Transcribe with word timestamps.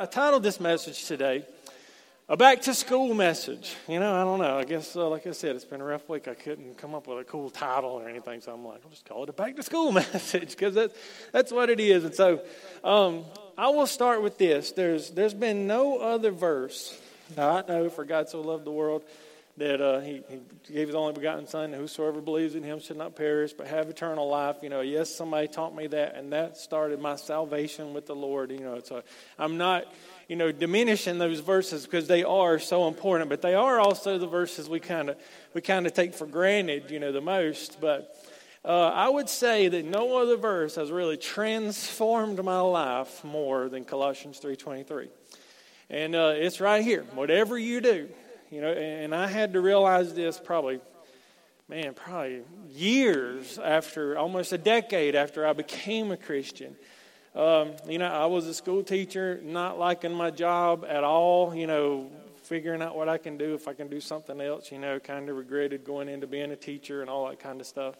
I 0.00 0.06
titled 0.06 0.42
this 0.42 0.58
message 0.60 1.04
today, 1.04 1.44
A 2.26 2.34
Back 2.34 2.62
to 2.62 2.72
School 2.72 3.12
Message. 3.12 3.76
You 3.86 4.00
know, 4.00 4.14
I 4.14 4.24
don't 4.24 4.38
know. 4.38 4.56
I 4.56 4.64
guess, 4.64 4.96
uh, 4.96 5.06
like 5.06 5.26
I 5.26 5.32
said, 5.32 5.54
it's 5.54 5.66
been 5.66 5.82
a 5.82 5.84
rough 5.84 6.08
week. 6.08 6.26
I 6.26 6.32
couldn't 6.32 6.78
come 6.78 6.94
up 6.94 7.06
with 7.06 7.18
a 7.18 7.24
cool 7.24 7.50
title 7.50 7.90
or 7.90 8.08
anything, 8.08 8.40
so 8.40 8.54
I'm 8.54 8.64
like, 8.64 8.80
I'll 8.82 8.90
just 8.90 9.04
call 9.04 9.24
it 9.24 9.28
a 9.28 9.34
Back 9.34 9.56
to 9.56 9.62
School 9.62 9.92
Message 10.12 10.52
because 10.52 10.74
that's, 10.74 10.94
that's 11.32 11.52
what 11.52 11.68
it 11.68 11.80
is. 11.80 12.04
And 12.04 12.14
so 12.14 12.40
um, 12.82 13.26
I 13.58 13.68
will 13.68 13.86
start 13.86 14.22
with 14.22 14.38
this. 14.38 14.72
There's, 14.72 15.10
there's 15.10 15.34
been 15.34 15.66
no 15.66 15.98
other 15.98 16.30
verse. 16.30 16.98
I 17.36 17.62
know 17.68 17.90
for 17.90 18.06
God 18.06 18.30
so 18.30 18.40
loved 18.40 18.64
the 18.64 18.70
world 18.70 19.02
that 19.60 19.80
uh, 19.82 20.00
he, 20.00 20.22
he, 20.28 20.40
gave 20.72 20.88
his 20.88 20.94
only 20.94 21.12
begotten 21.12 21.46
Son, 21.46 21.72
whosoever 21.74 22.22
believes 22.22 22.54
in 22.54 22.62
him 22.62 22.80
should 22.80 22.96
not 22.96 23.14
perish, 23.14 23.52
but 23.52 23.66
have 23.66 23.90
eternal 23.90 24.26
life. 24.26 24.56
You 24.62 24.70
know, 24.70 24.80
yes, 24.80 25.14
somebody 25.14 25.48
taught 25.48 25.76
me 25.76 25.86
that, 25.88 26.16
and 26.16 26.32
that 26.32 26.56
started 26.56 26.98
my 26.98 27.16
salvation 27.16 27.92
with 27.92 28.06
the 28.06 28.14
Lord. 28.14 28.50
You 28.50 28.60
know, 28.60 28.80
so 28.82 29.02
I'm 29.38 29.58
not, 29.58 29.84
you 30.28 30.36
know, 30.36 30.50
diminishing 30.50 31.18
those 31.18 31.40
verses 31.40 31.84
because 31.84 32.08
they 32.08 32.24
are 32.24 32.58
so 32.58 32.88
important, 32.88 33.28
but 33.28 33.42
they 33.42 33.54
are 33.54 33.78
also 33.78 34.16
the 34.16 34.26
verses 34.26 34.66
we 34.66 34.80
kind 34.80 35.10
of 35.10 35.18
we 35.52 35.60
kind 35.60 35.86
of 35.86 35.92
take 35.92 36.14
for 36.14 36.26
granted, 36.26 36.90
you 36.90 36.98
know, 36.98 37.12
the 37.12 37.20
most. 37.20 37.82
But 37.82 38.16
uh, 38.64 38.88
I 38.88 39.10
would 39.10 39.28
say 39.28 39.68
that 39.68 39.84
no 39.84 40.22
other 40.22 40.38
verse 40.38 40.76
has 40.76 40.90
really 40.90 41.18
transformed 41.18 42.42
my 42.42 42.60
life 42.60 43.22
more 43.24 43.68
than 43.68 43.84
Colossians 43.84 44.38
three 44.38 44.56
twenty 44.56 44.84
three. 44.84 45.08
And 45.90 46.14
uh, 46.14 46.32
it's 46.34 46.62
right 46.62 46.82
here. 46.82 47.02
Whatever 47.14 47.58
you 47.58 47.82
do, 47.82 48.08
you 48.50 48.60
know, 48.60 48.72
and 48.72 49.14
I 49.14 49.28
had 49.28 49.52
to 49.52 49.60
realize 49.60 50.12
this 50.12 50.40
probably, 50.42 50.80
man, 51.68 51.94
probably 51.94 52.42
years 52.68 53.58
after, 53.58 54.18
almost 54.18 54.52
a 54.52 54.58
decade 54.58 55.14
after 55.14 55.46
I 55.46 55.52
became 55.52 56.10
a 56.10 56.16
Christian. 56.16 56.74
Um, 57.34 57.74
you 57.88 57.98
know, 57.98 58.08
I 58.08 58.26
was 58.26 58.48
a 58.48 58.54
school 58.54 58.82
teacher, 58.82 59.40
not 59.44 59.78
liking 59.78 60.12
my 60.12 60.32
job 60.32 60.84
at 60.88 61.04
all, 61.04 61.54
you 61.54 61.68
know, 61.68 62.10
figuring 62.42 62.82
out 62.82 62.96
what 62.96 63.08
I 63.08 63.18
can 63.18 63.36
do, 63.36 63.54
if 63.54 63.68
I 63.68 63.72
can 63.72 63.86
do 63.86 64.00
something 64.00 64.40
else, 64.40 64.72
you 64.72 64.78
know, 64.78 64.98
kind 64.98 65.28
of 65.28 65.36
regretted 65.36 65.84
going 65.84 66.08
into 66.08 66.26
being 66.26 66.50
a 66.50 66.56
teacher 66.56 67.02
and 67.02 67.08
all 67.08 67.28
that 67.28 67.38
kind 67.38 67.60
of 67.60 67.68
stuff. 67.68 67.94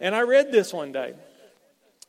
And 0.00 0.14
I 0.14 0.22
read 0.22 0.50
this 0.50 0.72
one 0.72 0.92
day. 0.92 1.14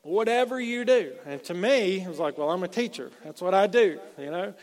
Whatever 0.04 0.62
you 0.62 0.86
do. 0.86 1.12
And 1.26 1.44
to 1.46 1.54
me, 1.54 2.02
it 2.02 2.08
was 2.08 2.20
like, 2.20 2.38
well, 2.38 2.50
I'm 2.50 2.64
a 2.64 2.70
teacher. 2.70 3.12
That's 3.26 3.42
what 3.42 3.54
I 3.54 3.68
do, 3.68 4.00
you 4.18 4.32
know 4.32 4.54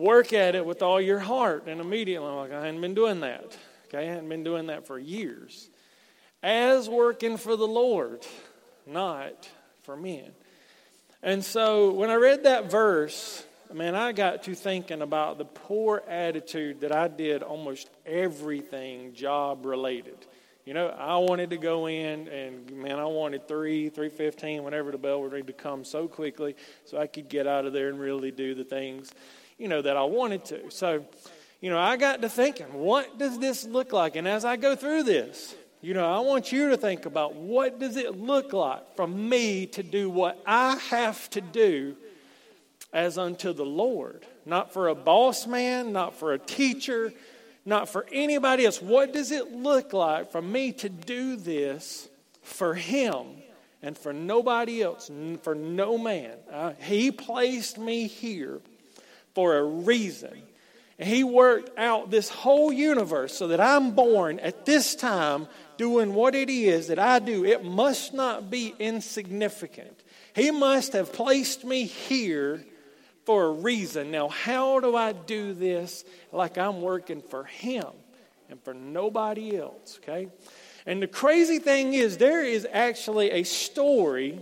work 0.00 0.32
at 0.32 0.54
it 0.54 0.64
with 0.64 0.82
all 0.82 1.00
your 1.00 1.20
heart. 1.20 1.66
And 1.66 1.80
immediately, 1.80 2.26
I'm 2.26 2.36
like, 2.36 2.52
I 2.52 2.64
hadn't 2.64 2.80
been 2.80 2.94
doing 2.94 3.20
that. 3.20 3.56
Okay, 3.88 3.98
I 3.98 4.12
hadn't 4.12 4.28
been 4.28 4.44
doing 4.44 4.66
that 4.66 4.86
for 4.86 4.98
years. 4.98 5.68
As 6.42 6.88
working 6.88 7.36
for 7.36 7.56
the 7.56 7.66
Lord, 7.66 8.26
not 8.86 9.48
for 9.82 9.96
men. 9.96 10.30
And 11.22 11.44
so 11.44 11.90
when 11.90 12.08
I 12.08 12.14
read 12.14 12.44
that 12.44 12.70
verse, 12.70 13.44
man, 13.72 13.94
I 13.94 14.12
got 14.12 14.44
to 14.44 14.54
thinking 14.54 15.02
about 15.02 15.36
the 15.36 15.44
poor 15.44 16.02
attitude 16.08 16.80
that 16.80 16.92
I 16.92 17.08
did 17.08 17.42
almost 17.42 17.90
everything 18.06 19.12
job 19.12 19.66
related. 19.66 20.16
You 20.64 20.74
know, 20.74 20.88
I 20.88 21.16
wanted 21.16 21.50
to 21.50 21.56
go 21.56 21.86
in 21.86 22.28
and 22.28 22.70
man, 22.70 22.98
I 22.98 23.04
wanted 23.04 23.48
three, 23.48 23.88
three 23.88 24.08
fifteen, 24.08 24.62
whenever 24.62 24.92
the 24.92 24.98
bell 24.98 25.20
would 25.22 25.32
ring 25.32 25.46
to 25.46 25.52
come 25.52 25.84
so 25.84 26.06
quickly 26.06 26.54
so 26.84 26.96
I 26.96 27.06
could 27.06 27.28
get 27.28 27.46
out 27.46 27.66
of 27.66 27.72
there 27.72 27.88
and 27.88 27.98
really 27.98 28.30
do 28.30 28.54
the 28.54 28.64
things 28.64 29.12
you 29.60 29.68
know, 29.68 29.82
that 29.82 29.96
I 29.96 30.04
wanted 30.04 30.46
to. 30.46 30.70
So, 30.70 31.04
you 31.60 31.68
know, 31.68 31.78
I 31.78 31.98
got 31.98 32.22
to 32.22 32.30
thinking, 32.30 32.72
what 32.72 33.18
does 33.18 33.38
this 33.38 33.64
look 33.64 33.92
like? 33.92 34.16
And 34.16 34.26
as 34.26 34.44
I 34.44 34.56
go 34.56 34.74
through 34.74 35.02
this, 35.02 35.54
you 35.82 35.92
know, 35.92 36.10
I 36.10 36.20
want 36.20 36.50
you 36.50 36.70
to 36.70 36.78
think 36.78 37.04
about 37.04 37.34
what 37.34 37.78
does 37.78 37.98
it 37.98 38.16
look 38.16 38.54
like 38.54 38.96
for 38.96 39.06
me 39.06 39.66
to 39.66 39.82
do 39.82 40.08
what 40.08 40.42
I 40.46 40.76
have 40.76 41.28
to 41.30 41.42
do 41.42 41.96
as 42.92 43.18
unto 43.18 43.52
the 43.52 43.64
Lord, 43.64 44.26
not 44.46 44.72
for 44.72 44.88
a 44.88 44.94
boss 44.94 45.46
man, 45.46 45.92
not 45.92 46.14
for 46.14 46.32
a 46.32 46.38
teacher, 46.38 47.12
not 47.66 47.88
for 47.88 48.06
anybody 48.10 48.64
else. 48.64 48.80
What 48.80 49.12
does 49.12 49.30
it 49.30 49.52
look 49.52 49.92
like 49.92 50.32
for 50.32 50.40
me 50.40 50.72
to 50.72 50.88
do 50.88 51.36
this 51.36 52.08
for 52.42 52.74
Him 52.74 53.26
and 53.82 53.96
for 53.96 54.14
nobody 54.14 54.82
else, 54.82 55.10
for 55.42 55.54
no 55.54 55.98
man? 55.98 56.32
Uh, 56.50 56.72
he 56.80 57.10
placed 57.10 57.78
me 57.78 58.08
here 58.08 58.60
for 59.40 59.56
a 59.56 59.64
reason. 59.64 60.36
And 60.98 61.08
He 61.08 61.24
worked 61.24 61.78
out 61.78 62.10
this 62.10 62.28
whole 62.28 62.70
universe 62.70 63.34
so 63.34 63.48
that 63.48 63.58
I'm 63.58 63.92
born 63.92 64.38
at 64.38 64.66
this 64.66 64.94
time 64.94 65.48
doing 65.78 66.12
what 66.12 66.34
it 66.34 66.50
is 66.50 66.88
that 66.88 66.98
I 66.98 67.20
do. 67.20 67.42
It 67.46 67.64
must 67.64 68.12
not 68.12 68.50
be 68.50 68.74
insignificant. 68.78 69.98
He 70.34 70.50
must 70.50 70.92
have 70.92 71.14
placed 71.14 71.64
me 71.64 71.84
here 71.84 72.62
for 73.24 73.46
a 73.46 73.52
reason. 73.52 74.10
Now, 74.10 74.28
how 74.28 74.78
do 74.80 74.94
I 74.94 75.12
do 75.12 75.54
this 75.54 76.04
like 76.32 76.58
I'm 76.58 76.82
working 76.82 77.22
for 77.22 77.44
Him 77.44 77.86
and 78.50 78.62
for 78.62 78.74
nobody 78.74 79.56
else? 79.56 79.98
Okay? 80.02 80.28
And 80.84 81.02
the 81.02 81.08
crazy 81.08 81.60
thing 81.60 81.94
is, 81.94 82.18
there 82.18 82.44
is 82.44 82.68
actually 82.70 83.30
a 83.30 83.44
story 83.44 84.38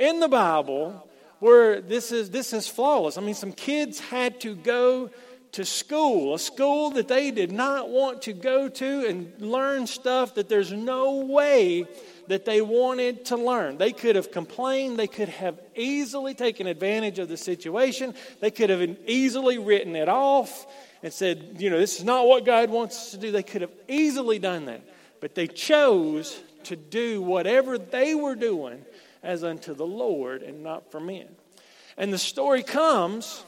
in 0.00 0.18
the 0.18 0.26
Bible 0.26 1.08
where 1.42 1.80
this 1.80 2.12
is, 2.12 2.30
this 2.30 2.52
is 2.52 2.68
flawless. 2.68 3.18
I 3.18 3.20
mean, 3.20 3.34
some 3.34 3.50
kids 3.50 3.98
had 3.98 4.40
to 4.42 4.54
go 4.54 5.10
to 5.50 5.64
school, 5.64 6.34
a 6.34 6.38
school 6.38 6.90
that 6.90 7.08
they 7.08 7.32
did 7.32 7.50
not 7.50 7.90
want 7.90 8.22
to 8.22 8.32
go 8.32 8.68
to 8.68 9.06
and 9.08 9.32
learn 9.40 9.88
stuff 9.88 10.36
that 10.36 10.48
there's 10.48 10.70
no 10.70 11.16
way 11.16 11.84
that 12.28 12.44
they 12.44 12.60
wanted 12.60 13.24
to 13.24 13.36
learn. 13.36 13.76
They 13.76 13.90
could 13.90 14.14
have 14.14 14.30
complained, 14.30 15.00
they 15.00 15.08
could 15.08 15.30
have 15.30 15.58
easily 15.74 16.32
taken 16.34 16.68
advantage 16.68 17.18
of 17.18 17.28
the 17.28 17.36
situation, 17.36 18.14
they 18.38 18.52
could 18.52 18.70
have 18.70 18.96
easily 19.08 19.58
written 19.58 19.96
it 19.96 20.08
off 20.08 20.68
and 21.02 21.12
said, 21.12 21.56
you 21.58 21.70
know, 21.70 21.78
this 21.80 21.98
is 21.98 22.04
not 22.04 22.28
what 22.28 22.44
God 22.44 22.70
wants 22.70 22.96
us 22.98 23.10
to 23.10 23.16
do. 23.16 23.32
They 23.32 23.42
could 23.42 23.62
have 23.62 23.72
easily 23.88 24.38
done 24.38 24.66
that. 24.66 24.82
But 25.20 25.34
they 25.34 25.48
chose 25.48 26.40
to 26.64 26.76
do 26.76 27.20
whatever 27.20 27.78
they 27.78 28.14
were 28.14 28.36
doing 28.36 28.84
as 29.22 29.44
unto 29.44 29.74
the 29.74 29.86
Lord 29.86 30.42
and 30.42 30.62
not 30.62 30.90
for 30.90 31.00
men. 31.00 31.28
And 31.96 32.12
the 32.12 32.18
story 32.18 32.62
comes 32.62 33.44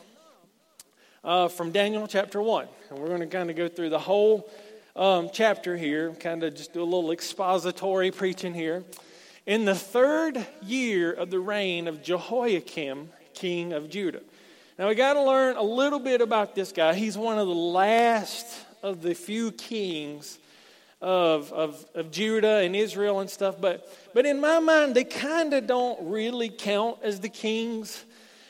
uh, 1.25 1.49
from 1.49 1.73
Daniel 1.73 2.07
chapter 2.07 2.41
1. 2.41 2.67
And 2.91 2.99
we're 2.99 3.09
going 3.09 3.21
to 3.21 3.27
kind 3.27 3.51
of 3.51 3.57
go 3.57 3.69
through 3.69 3.91
the 3.91 3.99
whole 3.99 4.49
um, 4.95 5.31
chapter 5.33 5.77
here, 5.77 6.13
kind 6.13 6.45
of 6.45 6.55
just 6.55 6.73
do 6.73 6.83
a 6.83 6.85
little 6.85 7.11
expository 7.11 8.11
preaching 8.11 8.55
here. 8.55 8.85
In 9.47 9.65
the 9.65 9.75
third 9.75 10.47
year 10.63 11.13
of 11.13 11.31
the 11.31 11.41
reign 11.41 11.89
of 11.89 12.03
Jehoiakim, 12.03 13.11
king 13.35 13.73
of 13.73 13.91
Judah. 13.91 14.23
Now 14.79 14.89
we 14.89 14.95
got 14.95 15.15
to 15.15 15.23
learn 15.23 15.57
a 15.57 15.63
little 15.63 15.99
bit 15.99 16.21
about 16.21 16.55
this 16.55 16.73
guy. 16.73 16.95
He's 16.95 17.19
one 17.19 17.39
of 17.39 17.47
the 17.47 17.55
last 17.55 18.47
of 18.83 19.03
the 19.03 19.15
few 19.15 19.53
kings 19.53 20.39
of, 21.05 21.53
of, 21.53 21.87
of 21.95 22.11
Judah 22.11 22.61
and 22.61 22.75
Israel 22.75 23.21
and 23.21 23.29
stuff. 23.29 23.57
But, 23.61 23.87
but 24.15 24.25
in 24.25 24.41
my 24.41 24.59
mind, 24.59 24.95
they 24.95 25.05
kind 25.05 25.53
of 25.53 25.67
don't 25.67 26.11
really 26.11 26.49
count 26.49 26.99
as 27.03 27.21
the 27.21 27.29
kings 27.29 28.03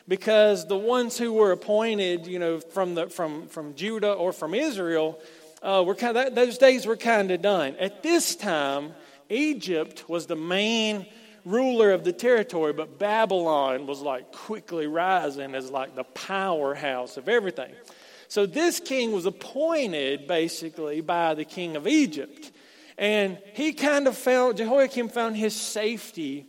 because 0.07 0.67
the 0.69 0.77
ones 0.77 1.19
who 1.19 1.33
were 1.33 1.51
appointed, 1.51 2.29
you 2.29 2.39
know, 2.39 2.61
from, 2.61 2.95
the, 2.95 3.09
from, 3.09 3.49
from 3.49 3.75
Judah 3.75 4.13
or 4.13 4.33
from 4.33 4.55
Israel, 4.55 5.19
uh, 5.63 5.83
were 5.85 5.97
kind 5.97 6.17
of, 6.17 6.35
those 6.37 6.57
days 6.57 6.87
were 6.87 6.97
kind 6.97 7.33
of 7.33 7.43
done. 7.43 7.75
At 7.81 8.05
this 8.05 8.37
time, 8.37 8.93
Egypt 9.29 10.09
was 10.09 10.27
the 10.27 10.37
main 10.37 11.07
ruler 11.45 11.91
of 11.91 12.05
the 12.05 12.13
territory, 12.13 12.73
but 12.73 13.01
Babylon 13.01 13.89
was 13.89 14.01
like 14.01 14.31
quickly 14.31 14.87
rising 14.87 15.57
as 15.57 15.73
like 15.73 15.97
the 15.97 16.05
powerhouse 16.05 17.17
of 17.17 17.29
everything. 17.29 17.73
So 18.29 18.47
this 18.47 18.81
king 18.81 19.13
was 19.13 19.27
appointed 19.27 20.27
basically 20.27 21.01
by 21.01 21.35
the 21.35 21.45
king 21.45 21.77
of 21.77 21.87
Egypt. 21.87 22.53
And 22.97 23.39
he 23.55 23.73
kind 23.73 24.07
of 24.07 24.17
found, 24.17 24.57
Jehoiakim 24.57 25.09
found 25.09 25.37
his 25.37 25.55
safety 25.55 26.47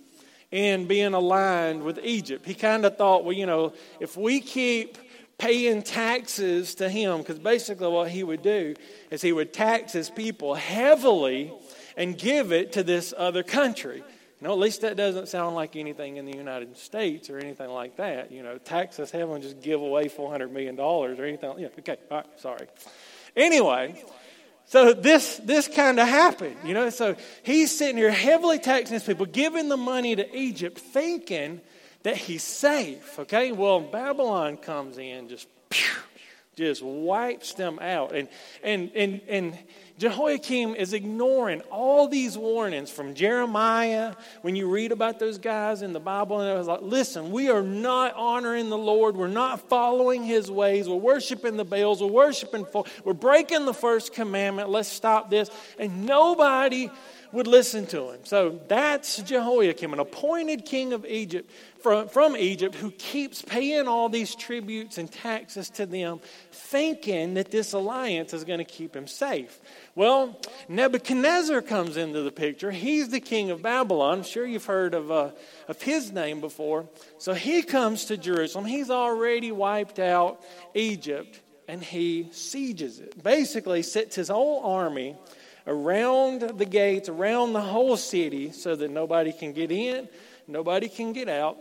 in 0.52 0.86
being 0.86 1.14
aligned 1.14 1.84
with 1.84 2.00
Egypt. 2.04 2.46
He 2.46 2.54
kind 2.54 2.86
of 2.86 2.98
thought, 2.98 3.24
well, 3.24 3.34
you 3.34 3.46
know, 3.46 3.74
if 4.00 4.16
we 4.16 4.40
keep 4.40 4.98
paying 5.38 5.82
taxes 5.82 6.76
to 6.76 6.90
him, 6.90 7.18
because 7.18 7.40
basically 7.40 7.88
what 7.88 8.10
he 8.10 8.24
would 8.24 8.42
do 8.42 8.74
is 9.12 9.22
he 9.22 9.34
would 9.34 9.52
tax 9.52 9.92
his 9.92 10.10
people 10.10 10.54
heavily 10.54 11.52
and 11.98 12.18
give 12.18 12.52
it 12.52 12.72
to 12.74 12.84
this 12.84 13.14
other 13.18 13.44
country. 13.44 14.04
You 14.40 14.48
know, 14.48 14.54
at 14.54 14.60
least 14.60 14.82
that 14.82 14.98
doesn't 14.98 15.30
sound 15.30 15.56
like 15.56 15.76
anything 15.76 16.18
in 16.18 16.26
the 16.26 16.36
United 16.36 16.76
States 16.78 17.30
or 17.30 17.38
anything 17.38 17.70
like 17.70 17.96
that. 17.98 18.32
You 18.32 18.44
know, 18.44 18.58
tax 18.58 19.00
us 19.00 19.10
heavily 19.12 19.36
and 19.36 19.44
just 19.44 19.62
give 19.62 19.82
away 19.82 20.06
$400 20.06 20.52
million 20.52 20.78
or 20.80 21.12
anything. 21.24 21.54
Yeah, 21.58 21.68
okay, 21.80 21.98
all 22.12 22.18
right, 22.18 22.40
sorry. 22.40 22.68
Anyway, 23.36 24.04
so 24.66 24.94
this 24.94 25.38
this 25.38 25.68
kind 25.68 26.00
of 26.00 26.08
happened, 26.08 26.58
you 26.66 26.74
know. 26.74 26.90
So 26.90 27.16
he's 27.44 27.78
sitting 27.78 27.98
here 27.98 28.12
heavily 28.12 28.60
taxing 28.60 28.96
his 28.96 29.04
people, 29.04 29.26
giving 29.26 29.70
the 29.70 29.78
money 29.78 30.16
to 30.16 30.36
Egypt, 30.38 30.80
thinking 30.80 31.62
that 32.04 32.18
he's 32.18 32.44
safe. 32.44 33.20
Okay, 33.20 33.52
well 33.52 33.80
Babylon 33.80 34.58
comes 34.58 34.98
in, 34.98 35.30
just 35.30 35.48
just 36.56 36.82
wipes 36.82 37.54
them 37.54 37.80
out. 37.80 38.16
And, 38.16 38.28
and, 38.64 38.92
and, 38.96 39.22
and 39.28 39.58
Jehoiakim 39.98 40.76
is 40.76 40.92
ignoring 40.92 41.62
all 41.72 42.10
these 42.10 42.38
warnings 42.38 42.92
from 42.92 43.14
Jeremiah. 43.14 44.14
When 44.42 44.56
you 44.56 44.70
read 44.70 44.92
about 44.92 45.20
those 45.20 45.38
guys 45.38 45.82
in 45.82 45.94
the 45.94 46.02
Bible, 46.02 46.42
and 46.42 46.50
it 46.50 46.58
was 46.58 46.68
like, 46.68 46.82
listen, 46.82 47.32
we 47.32 47.50
are 47.50 47.62
not 47.62 48.14
honoring 48.16 48.70
the 48.70 48.78
Lord. 48.78 49.16
We're 49.16 49.28
not 49.28 49.70
following 49.70 50.24
his 50.24 50.52
ways. 50.52 50.90
We're 50.90 50.96
worshiping 50.98 51.56
the 51.56 51.64
Baals. 51.64 52.02
We're 52.02 52.08
worshiping, 52.08 52.66
we're 53.06 53.14
breaking 53.14 53.66
the 53.66 53.74
first 53.74 54.14
commandment. 54.14 54.70
Let's 54.70 54.90
stop 54.90 55.30
this. 55.30 55.50
And 55.80 56.06
nobody 56.06 56.90
would 57.32 57.48
listen 57.48 57.86
to 57.88 58.12
him. 58.12 58.20
So 58.24 58.60
that's 58.68 59.22
Jehoiakim, 59.22 59.94
an 59.94 60.00
appointed 60.00 60.66
king 60.66 60.94
of 60.94 61.06
Egypt 61.06 61.50
from, 61.80 62.08
from 62.08 62.36
Egypt 62.36 62.74
who 62.76 62.92
keeps 62.92 63.42
paying 63.42 63.88
all 63.88 64.10
these 64.10 64.34
tributes 64.34 64.98
and 64.98 65.12
taxes 65.12 65.70
to 65.72 65.86
them, 65.86 66.20
thinking 66.56 67.36
that 67.36 67.52
this 67.52 67.74
alliance 67.74 68.34
is 68.34 68.44
going 68.44 68.60
to 68.60 68.66
keep 68.66 68.96
him 68.96 69.08
safe. 69.08 69.60
Well, 69.94 70.40
Nebuchadnezzar 70.68 71.62
comes 71.62 71.98
into 71.98 72.22
the 72.22 72.32
picture. 72.32 72.72
He's 72.72 73.10
the 73.10 73.20
king 73.20 73.52
of 73.52 73.62
Babylon. 73.62 74.20
I'm 74.20 74.24
sure 74.24 74.46
you've 74.46 74.66
heard 74.66 74.94
of, 74.94 75.12
uh, 75.12 75.32
of 75.68 75.82
his 75.82 76.12
name 76.12 76.42
before. 76.42 76.88
So 77.18 77.34
he 77.34 77.62
comes 77.62 78.06
to 78.06 78.18
Jerusalem. 78.18 78.66
He's 78.66 78.90
already 78.90 79.52
wiped 79.52 80.00
out 80.00 80.42
Egypt 80.74 81.42
and 81.68 81.84
he 81.84 82.30
sieges 82.32 83.00
it. 83.00 83.22
Basically, 83.24 83.82
sets 83.82 84.16
his 84.16 84.30
whole 84.30 84.64
army 84.64 85.16
around 85.68 86.42
the 86.42 86.66
gates, 86.66 87.10
around 87.10 87.54
the 87.54 87.62
whole 87.62 87.98
city, 87.98 88.52
so 88.52 88.76
that 88.76 88.92
nobody 88.92 89.32
can 89.32 89.52
get 89.52 89.72
in, 89.72 90.08
nobody 90.48 90.88
can 90.88 91.12
get 91.12 91.28
out. 91.28 91.58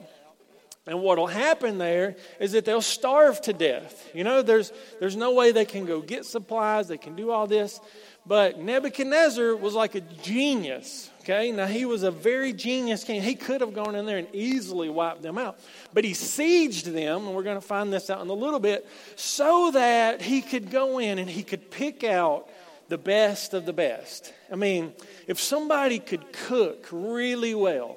And 0.86 1.00
what 1.00 1.16
will 1.16 1.26
happen 1.26 1.78
there 1.78 2.16
is 2.38 2.52
that 2.52 2.66
they'll 2.66 2.82
starve 2.82 3.40
to 3.42 3.54
death. 3.54 4.10
You 4.14 4.22
know, 4.22 4.42
there's, 4.42 4.70
there's 5.00 5.16
no 5.16 5.32
way 5.32 5.50
they 5.50 5.64
can 5.64 5.86
go 5.86 6.02
get 6.02 6.26
supplies, 6.26 6.88
they 6.88 6.98
can 6.98 7.16
do 7.16 7.30
all 7.30 7.46
this. 7.46 7.80
But 8.26 8.58
Nebuchadnezzar 8.58 9.56
was 9.56 9.74
like 9.74 9.94
a 9.94 10.00
genius. 10.00 11.10
Okay, 11.20 11.52
now 11.52 11.66
he 11.66 11.86
was 11.86 12.02
a 12.02 12.10
very 12.10 12.52
genius 12.52 13.02
king. 13.02 13.22
He 13.22 13.34
could 13.34 13.62
have 13.62 13.72
gone 13.72 13.94
in 13.94 14.04
there 14.04 14.18
and 14.18 14.28
easily 14.34 14.90
wiped 14.90 15.22
them 15.22 15.38
out. 15.38 15.58
But 15.94 16.04
he 16.04 16.12
sieged 16.12 16.84
them, 16.84 17.26
and 17.26 17.34
we're 17.34 17.42
going 17.42 17.60
to 17.60 17.66
find 17.66 17.90
this 17.90 18.10
out 18.10 18.20
in 18.20 18.28
a 18.28 18.34
little 18.34 18.60
bit, 18.60 18.86
so 19.16 19.70
that 19.72 20.20
he 20.20 20.42
could 20.42 20.70
go 20.70 20.98
in 20.98 21.18
and 21.18 21.28
he 21.28 21.42
could 21.42 21.70
pick 21.70 22.04
out 22.04 22.48
the 22.88 22.98
best 22.98 23.54
of 23.54 23.64
the 23.64 23.72
best. 23.72 24.34
I 24.52 24.56
mean, 24.56 24.92
if 25.26 25.40
somebody 25.40 25.98
could 25.98 26.30
cook 26.32 26.88
really 26.92 27.54
well, 27.54 27.96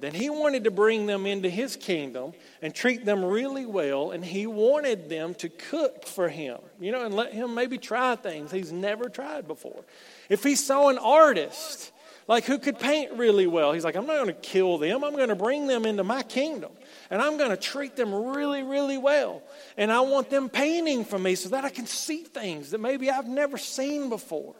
then 0.00 0.14
he 0.14 0.30
wanted 0.30 0.64
to 0.64 0.70
bring 0.70 1.06
them 1.06 1.26
into 1.26 1.48
his 1.48 1.76
kingdom 1.76 2.32
and 2.62 2.74
treat 2.74 3.04
them 3.04 3.24
really 3.24 3.66
well, 3.66 4.10
and 4.10 4.24
he 4.24 4.46
wanted 4.46 5.08
them 5.08 5.34
to 5.34 5.48
cook 5.48 6.06
for 6.06 6.28
him, 6.28 6.58
you 6.80 6.92
know, 6.92 7.04
and 7.04 7.14
let 7.14 7.32
him 7.32 7.54
maybe 7.54 7.78
try 7.78 8.16
things 8.16 8.50
he's 8.50 8.72
never 8.72 9.08
tried 9.08 9.46
before. 9.46 9.84
If 10.28 10.42
he 10.42 10.54
saw 10.56 10.88
an 10.88 10.98
artist, 10.98 11.92
like 12.28 12.44
who 12.44 12.58
could 12.58 12.78
paint 12.78 13.12
really 13.14 13.46
well, 13.46 13.72
he's 13.72 13.84
like, 13.84 13.96
I'm 13.96 14.06
not 14.06 14.14
going 14.14 14.26
to 14.26 14.32
kill 14.32 14.78
them, 14.78 15.04
I'm 15.04 15.16
going 15.16 15.28
to 15.28 15.34
bring 15.34 15.66
them 15.66 15.84
into 15.84 16.04
my 16.04 16.22
kingdom 16.22 16.70
and 17.10 17.20
I'm 17.20 17.36
going 17.36 17.50
to 17.50 17.56
treat 17.56 17.96
them 17.96 18.14
really, 18.14 18.62
really 18.62 18.98
well. 18.98 19.42
And 19.76 19.90
I 19.90 20.00
want 20.00 20.30
them 20.30 20.48
painting 20.48 21.04
for 21.04 21.18
me 21.18 21.34
so 21.34 21.48
that 21.50 21.64
I 21.64 21.70
can 21.70 21.86
see 21.86 22.18
things 22.18 22.70
that 22.70 22.78
maybe 22.78 23.10
I've 23.10 23.26
never 23.26 23.58
seen 23.58 24.08
before. 24.08 24.54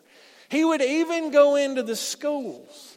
He 0.49 0.65
would 0.65 0.83
even 0.83 1.31
go 1.31 1.55
into 1.55 1.85
the 1.85 1.95
schools 1.95 2.90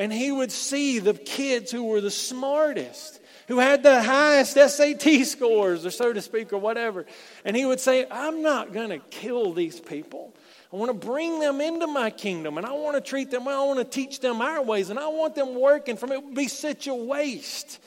and 0.00 0.10
he 0.10 0.32
would 0.32 0.50
see 0.50 0.98
the 0.98 1.12
kids 1.12 1.70
who 1.70 1.84
were 1.84 2.00
the 2.00 2.10
smartest, 2.10 3.20
who 3.48 3.58
had 3.58 3.82
the 3.82 4.02
highest 4.02 4.54
SAT 4.54 5.26
scores, 5.26 5.84
or 5.84 5.90
so 5.90 6.10
to 6.10 6.22
speak, 6.22 6.54
or 6.54 6.58
whatever. 6.58 7.04
And 7.44 7.54
he 7.54 7.66
would 7.66 7.80
say, 7.80 8.06
I'm 8.10 8.40
not 8.40 8.72
going 8.72 8.88
to 8.88 8.98
kill 9.10 9.52
these 9.52 9.78
people. 9.78 10.32
I 10.72 10.76
want 10.76 10.88
to 10.88 11.06
bring 11.06 11.38
them 11.38 11.60
into 11.60 11.86
my 11.86 12.08
kingdom 12.08 12.56
and 12.56 12.66
I 12.66 12.72
want 12.72 12.96
to 12.96 13.02
treat 13.02 13.30
them 13.30 13.44
well. 13.44 13.62
I 13.62 13.66
want 13.66 13.78
to 13.78 13.84
teach 13.84 14.20
them 14.20 14.40
our 14.40 14.62
ways 14.62 14.88
and 14.88 14.98
I 14.98 15.08
want 15.08 15.34
them 15.34 15.54
working 15.54 15.98
for 15.98 16.06
me. 16.06 16.16
It 16.16 16.24
would 16.24 16.34
be 16.34 16.48
such 16.48 16.86
a 16.86 16.94
waste 16.94 17.78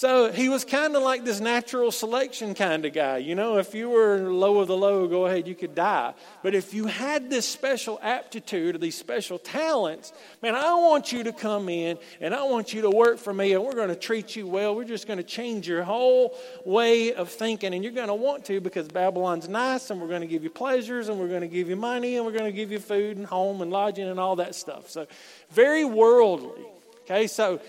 so 0.00 0.32
he 0.32 0.48
was 0.48 0.64
kind 0.64 0.96
of 0.96 1.02
like 1.02 1.26
this 1.26 1.40
natural 1.40 1.92
selection 1.92 2.54
kind 2.54 2.86
of 2.86 2.94
guy. 2.94 3.18
You 3.18 3.34
know, 3.34 3.58
if 3.58 3.74
you 3.74 3.90
were 3.90 4.32
low 4.32 4.60
of 4.60 4.66
the 4.66 4.74
low, 4.74 5.06
go 5.06 5.26
ahead, 5.26 5.46
you 5.46 5.54
could 5.54 5.74
die. 5.74 6.14
But 6.42 6.54
if 6.54 6.72
you 6.72 6.86
had 6.86 7.28
this 7.28 7.46
special 7.46 7.98
aptitude 8.02 8.76
or 8.76 8.78
these 8.78 8.96
special 8.96 9.38
talents, 9.38 10.14
man, 10.40 10.54
I 10.54 10.72
want 10.72 11.12
you 11.12 11.24
to 11.24 11.34
come 11.34 11.68
in 11.68 11.98
and 12.18 12.34
I 12.34 12.44
want 12.44 12.72
you 12.72 12.80
to 12.80 12.90
work 12.90 13.18
for 13.18 13.34
me 13.34 13.52
and 13.52 13.62
we're 13.62 13.74
going 13.74 13.90
to 13.90 13.94
treat 13.94 14.34
you 14.34 14.46
well. 14.46 14.74
We're 14.74 14.84
just 14.84 15.06
going 15.06 15.18
to 15.18 15.22
change 15.22 15.68
your 15.68 15.82
whole 15.82 16.34
way 16.64 17.12
of 17.12 17.28
thinking. 17.28 17.74
And 17.74 17.84
you're 17.84 17.92
going 17.92 18.08
to 18.08 18.14
want 18.14 18.46
to 18.46 18.58
because 18.58 18.88
Babylon's 18.88 19.50
nice 19.50 19.90
and 19.90 20.00
we're 20.00 20.08
going 20.08 20.22
to 20.22 20.26
give 20.26 20.42
you 20.42 20.48
pleasures 20.48 21.10
and 21.10 21.20
we're 21.20 21.28
going 21.28 21.42
to 21.42 21.46
give 21.46 21.68
you 21.68 21.76
money 21.76 22.16
and 22.16 22.24
we're 22.24 22.32
going 22.32 22.50
to 22.50 22.56
give 22.56 22.72
you 22.72 22.78
food 22.78 23.18
and 23.18 23.26
home 23.26 23.60
and 23.60 23.70
lodging 23.70 24.08
and 24.08 24.18
all 24.18 24.36
that 24.36 24.54
stuff. 24.54 24.88
So 24.88 25.06
very 25.50 25.84
worldly. 25.84 26.64
Okay, 27.02 27.26
so 27.26 27.60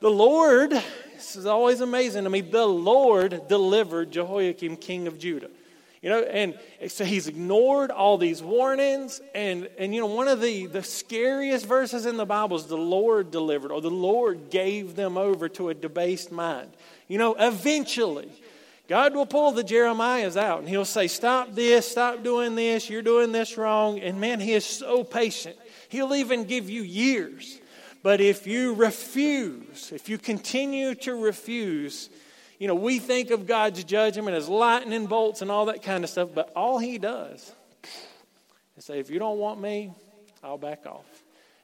the 0.00 0.08
Lord 0.08 0.72
this 1.18 1.34
is 1.34 1.46
always 1.46 1.80
amazing 1.80 2.22
to 2.24 2.30
me. 2.30 2.42
The 2.42 2.64
Lord 2.64 3.48
delivered 3.48 4.12
Jehoiakim, 4.12 4.76
king 4.76 5.08
of 5.08 5.18
Judah. 5.18 5.50
You 6.00 6.10
know, 6.10 6.22
and 6.22 6.56
so 6.86 7.04
he's 7.04 7.26
ignored 7.26 7.90
all 7.90 8.18
these 8.18 8.40
warnings. 8.40 9.20
And, 9.34 9.68
and 9.78 9.92
you 9.92 10.00
know, 10.00 10.06
one 10.06 10.28
of 10.28 10.40
the, 10.40 10.66
the 10.66 10.84
scariest 10.84 11.66
verses 11.66 12.06
in 12.06 12.16
the 12.16 12.24
Bible 12.24 12.56
is 12.56 12.66
the 12.66 12.76
Lord 12.76 13.32
delivered, 13.32 13.72
or 13.72 13.80
the 13.80 13.90
Lord 13.90 14.50
gave 14.50 14.94
them 14.94 15.18
over 15.18 15.48
to 15.48 15.70
a 15.70 15.74
debased 15.74 16.30
mind. 16.30 16.70
You 17.08 17.18
know, 17.18 17.34
eventually, 17.36 18.30
God 18.86 19.12
will 19.16 19.26
pull 19.26 19.50
the 19.50 19.64
Jeremiahs 19.64 20.36
out 20.36 20.60
and 20.60 20.68
he'll 20.68 20.84
say, 20.84 21.08
Stop 21.08 21.52
this, 21.52 21.90
stop 21.90 22.22
doing 22.22 22.54
this, 22.54 22.88
you're 22.88 23.02
doing 23.02 23.32
this 23.32 23.58
wrong. 23.58 23.98
And 23.98 24.20
man, 24.20 24.38
he 24.38 24.52
is 24.52 24.64
so 24.64 25.02
patient. 25.02 25.56
He'll 25.88 26.14
even 26.14 26.44
give 26.44 26.70
you 26.70 26.82
years. 26.82 27.58
But 28.02 28.20
if 28.20 28.46
you 28.46 28.74
refuse, 28.74 29.90
if 29.92 30.08
you 30.08 30.18
continue 30.18 30.94
to 30.96 31.14
refuse, 31.14 32.10
you 32.58 32.68
know, 32.68 32.74
we 32.74 32.98
think 32.98 33.30
of 33.30 33.46
God's 33.46 33.84
judgment 33.84 34.36
as 34.36 34.48
lightning 34.48 35.06
bolts 35.06 35.42
and 35.42 35.50
all 35.50 35.66
that 35.66 35.82
kind 35.82 36.04
of 36.04 36.10
stuff, 36.10 36.30
but 36.34 36.52
all 36.54 36.78
He 36.78 36.98
does 36.98 37.52
is 38.76 38.84
say, 38.84 38.98
if 38.98 39.10
you 39.10 39.18
don't 39.18 39.38
want 39.38 39.60
me, 39.60 39.92
I'll 40.42 40.58
back 40.58 40.86
off. 40.86 41.06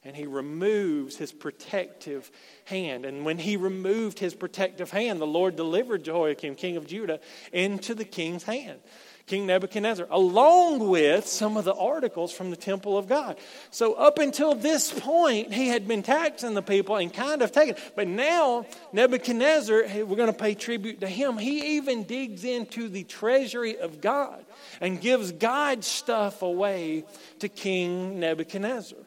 And 0.05 0.15
He 0.15 0.27
removes 0.27 1.17
His 1.17 1.33
protective 1.33 2.31
hand. 2.65 3.07
And 3.07 3.25
when 3.25 3.39
He 3.39 3.57
removed 3.57 4.19
His 4.19 4.35
protective 4.35 4.91
hand, 4.91 5.21
the 5.21 5.27
Lord 5.27 5.57
delivered 5.57 6.05
Jehoiakim, 6.05 6.57
king 6.57 6.77
of 6.77 6.87
Judah, 6.87 7.21
into 7.53 7.95
the 7.95 8.05
king's 8.05 8.43
hand. 8.43 8.81
King 9.27 9.47
Nebuchadnezzar, 9.47 10.07
along 10.11 10.87
with 10.91 11.27
some 11.27 11.57
of 11.57 11.65
the 11.65 11.75
articles 11.75 12.31
from 12.31 12.51
the 12.51 12.57
temple 12.57 12.99
of 12.99 13.09
God. 13.09 13.39
So, 13.71 13.95
up 13.95 14.19
until 14.19 14.55
this 14.55 14.93
point, 14.93 15.51
he 15.53 15.69
had 15.69 15.89
been 15.89 16.03
taxing 16.03 16.53
the 16.53 16.63
people 16.63 16.97
and 16.97 17.13
kind 17.13 17.41
of 17.41 17.51
taking. 17.51 17.77
But 17.97 18.07
now, 18.07 18.67
Nebuchadnezzar, 18.93 20.05
we're 20.05 20.17
going 20.17 20.33
to 20.33 20.39
pay 20.39 20.55
tribute 20.55 21.01
to 21.01 21.09
him. 21.09 21.39
He 21.39 21.77
even 21.77 22.03
digs 22.03 22.45
into 22.45 22.91
the 22.91 23.05
treasury 23.05 23.79
of 23.79 24.03
God 24.03 24.45
and 24.83 25.01
gives 25.01 25.33
God's 25.33 25.87
stuff 25.87 26.43
away 26.43 27.05
to 27.39 27.49
King 27.49 28.21
Nebuchadnezzar. 28.21 28.99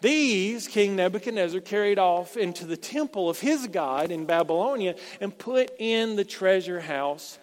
These 0.00 0.68
King 0.68 0.94
Nebuchadnezzar 0.94 1.60
carried 1.60 1.98
off 1.98 2.36
into 2.36 2.64
the 2.64 2.76
temple 2.76 3.28
of 3.28 3.40
his 3.40 3.66
God 3.66 4.12
in 4.12 4.24
Babylonia 4.24 4.94
and 5.20 5.36
put 5.36 5.72
in 5.80 6.14
the 6.14 6.24
treasure 6.24 6.78
house 6.78 7.40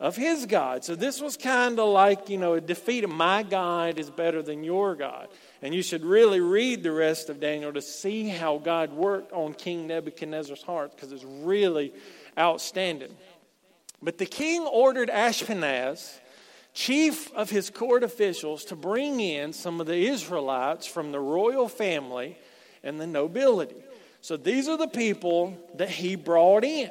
of 0.00 0.16
his 0.16 0.46
God. 0.46 0.84
So 0.84 0.94
this 0.94 1.20
was 1.20 1.36
kind 1.36 1.78
of 1.78 1.88
like, 1.88 2.28
you 2.28 2.38
know, 2.38 2.54
a 2.54 2.60
defeat 2.60 3.04
of 3.04 3.10
my 3.10 3.42
God 3.42 3.98
is 3.98 4.10
better 4.10 4.42
than 4.42 4.64
your 4.64 4.94
God. 4.94 5.28
And 5.62 5.74
you 5.74 5.82
should 5.82 6.04
really 6.04 6.40
read 6.40 6.82
the 6.82 6.92
rest 6.92 7.30
of 7.30 7.40
Daniel 7.40 7.72
to 7.72 7.82
see 7.82 8.28
how 8.28 8.58
God 8.58 8.92
worked 8.92 9.32
on 9.32 9.54
King 9.54 9.86
Nebuchadnezzar's 9.86 10.62
heart 10.62 10.92
because 10.94 11.12
it's 11.12 11.24
really 11.24 11.92
outstanding. 12.38 13.14
But 14.02 14.18
the 14.18 14.26
king 14.26 14.62
ordered 14.62 15.08
Ashpenaz, 15.08 16.18
chief 16.74 17.32
of 17.32 17.48
his 17.48 17.70
court 17.70 18.02
officials, 18.02 18.64
to 18.66 18.76
bring 18.76 19.20
in 19.20 19.52
some 19.52 19.80
of 19.80 19.86
the 19.86 20.08
Israelites 20.08 20.86
from 20.86 21.12
the 21.12 21.20
royal 21.20 21.68
family 21.68 22.36
and 22.82 23.00
the 23.00 23.06
nobility. 23.06 23.76
So 24.20 24.36
these 24.36 24.68
are 24.68 24.76
the 24.76 24.88
people 24.88 25.56
that 25.76 25.88
he 25.88 26.16
brought 26.16 26.64
in. 26.64 26.90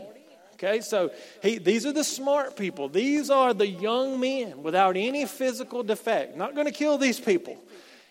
Okay, 0.63 0.79
so 0.79 1.11
he, 1.41 1.57
these 1.57 1.85
are 1.85 1.91
the 1.91 2.05
smart 2.05 2.55
people. 2.55 2.87
These 2.87 3.29
are 3.29 3.53
the 3.53 3.67
young 3.67 4.17
men 4.17 4.63
without 4.63 4.95
any 4.95 5.25
physical 5.25 5.83
defect. 5.83 6.37
Not 6.37 6.55
going 6.55 6.67
to 6.67 6.71
kill 6.71 6.97
these 6.97 7.19
people. 7.19 7.57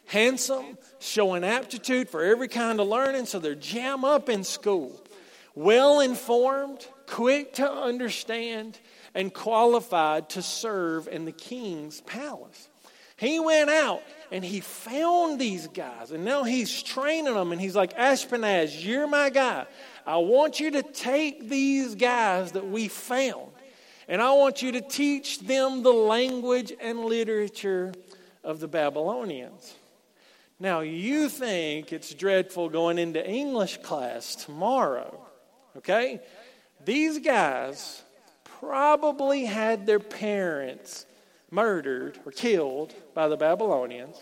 Handsome, 0.04 0.76
showing 0.98 1.44
aptitude 1.44 2.10
for 2.10 2.22
every 2.22 2.48
kind 2.48 2.78
of 2.78 2.88
learning, 2.88 3.24
so 3.24 3.38
they're 3.38 3.54
jam 3.54 4.04
up 4.04 4.28
in 4.28 4.44
school. 4.44 5.02
Well 5.54 6.00
informed, 6.00 6.86
quick 7.06 7.54
to 7.54 7.70
understand, 7.70 8.78
and 9.14 9.32
qualified 9.32 10.28
to 10.30 10.42
serve 10.42 11.08
in 11.08 11.24
the 11.24 11.32
king's 11.32 12.02
palace. 12.02 12.68
He 13.16 13.38
went 13.40 13.70
out 13.70 14.02
and 14.30 14.44
he 14.44 14.60
found 14.60 15.40
these 15.40 15.68
guys, 15.68 16.10
and 16.10 16.24
now 16.24 16.42
he's 16.42 16.82
training 16.82 17.32
them, 17.32 17.52
and 17.52 17.60
he's 17.60 17.76
like, 17.76 17.96
Ashpenaz, 17.96 18.84
you're 18.84 19.06
my 19.06 19.30
guy. 19.30 19.66
I 20.06 20.16
want 20.16 20.60
you 20.60 20.72
to 20.72 20.82
take 20.82 21.48
these 21.48 21.94
guys 21.94 22.52
that 22.52 22.66
we 22.66 22.88
found 22.88 23.52
and 24.08 24.20
I 24.20 24.32
want 24.32 24.62
you 24.62 24.72
to 24.72 24.80
teach 24.80 25.40
them 25.40 25.82
the 25.82 25.92
language 25.92 26.72
and 26.80 27.04
literature 27.04 27.92
of 28.42 28.60
the 28.60 28.68
Babylonians. 28.68 29.74
Now, 30.58 30.80
you 30.80 31.28
think 31.28 31.92
it's 31.92 32.12
dreadful 32.12 32.68
going 32.68 32.98
into 32.98 33.26
English 33.26 33.78
class 33.78 34.34
tomorrow, 34.34 35.26
okay? 35.76 36.20
These 36.84 37.20
guys 37.20 38.02
probably 38.44 39.44
had 39.44 39.86
their 39.86 40.00
parents 40.00 41.06
murdered 41.50 42.18
or 42.24 42.32
killed 42.32 42.94
by 43.14 43.28
the 43.28 43.36
Babylonians. 43.36 44.16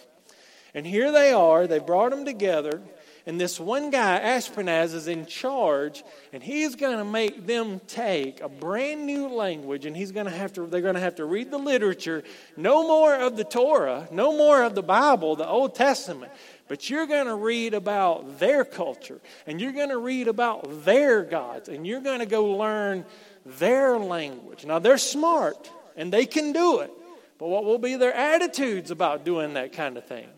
And 0.72 0.86
here 0.86 1.10
they 1.10 1.32
are, 1.32 1.66
they 1.66 1.78
brought 1.78 2.10
them 2.10 2.24
together, 2.24 2.80
and 3.26 3.40
this 3.40 3.60
one 3.60 3.90
guy, 3.90 4.18
Ashpenaz, 4.20 4.94
is 4.94 5.06
in 5.06 5.26
charge, 5.26 6.02
and 6.32 6.42
he's 6.42 6.74
going 6.74 6.98
to 6.98 7.04
make 7.04 7.46
them 7.46 7.80
take 7.86 8.40
a 8.40 8.48
brand 8.48 9.06
new 9.06 9.28
language, 9.28 9.86
and 9.86 9.96
he's 9.96 10.12
going 10.12 10.26
to 10.26 10.32
have 10.32 10.52
to, 10.54 10.66
they're 10.66 10.80
going 10.80 10.94
to 10.94 11.00
have 11.00 11.16
to 11.16 11.24
read 11.24 11.50
the 11.50 11.58
literature. 11.58 12.24
No 12.56 12.86
more 12.86 13.14
of 13.14 13.36
the 13.36 13.44
Torah, 13.44 14.08
no 14.10 14.36
more 14.36 14.62
of 14.62 14.74
the 14.74 14.82
Bible, 14.82 15.36
the 15.36 15.46
Old 15.46 15.74
Testament, 15.74 16.32
but 16.68 16.88
you're 16.88 17.06
going 17.06 17.26
to 17.26 17.34
read 17.34 17.74
about 17.74 18.38
their 18.38 18.64
culture, 18.64 19.20
and 19.46 19.60
you're 19.60 19.72
going 19.72 19.90
to 19.90 19.98
read 19.98 20.28
about 20.28 20.84
their 20.84 21.22
gods, 21.22 21.68
and 21.68 21.86
you're 21.86 22.00
going 22.00 22.20
to 22.20 22.26
go 22.26 22.44
learn 22.46 23.04
their 23.44 23.98
language. 23.98 24.64
Now, 24.64 24.78
they're 24.78 24.98
smart, 24.98 25.70
and 25.96 26.12
they 26.12 26.26
can 26.26 26.52
do 26.52 26.80
it, 26.80 26.90
but 27.38 27.48
what 27.48 27.64
will 27.64 27.78
be 27.78 27.96
their 27.96 28.14
attitudes 28.14 28.90
about 28.90 29.24
doing 29.24 29.54
that 29.54 29.72
kind 29.72 29.96
of 29.96 30.06
thing? 30.06 30.28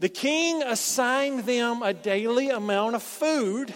The 0.00 0.08
king 0.08 0.62
assigned 0.62 1.40
them 1.40 1.82
a 1.82 1.92
daily 1.92 2.50
amount 2.50 2.94
of 2.94 3.02
food. 3.02 3.74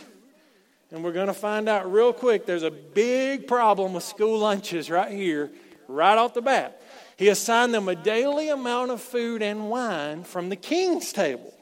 And 0.93 1.03
we're 1.03 1.13
going 1.13 1.29
to 1.29 1.35
find 1.35 1.69
out 1.69 1.91
real 1.91 2.13
quick 2.13 2.47
there's 2.47 2.63
a 2.63 2.71
big 2.71 3.47
problem 3.49 3.95
with 3.95 4.05
school 4.05 4.39
lunches 4.39 4.91
right 4.91 5.11
here, 5.11 5.51
right 5.89 6.17
off 6.17 6.35
the 6.35 6.43
bat. 6.43 6.83
He 7.17 7.29
assigned 7.29 7.73
them 7.73 7.89
a 7.89 7.95
daily 7.95 8.51
amount 8.51 8.91
of 8.91 9.01
food 9.01 9.43
and 9.43 9.71
wine 9.71 10.25
from 10.25 10.49
the 10.49 10.57
king's 10.57 11.13
table, 11.13 11.53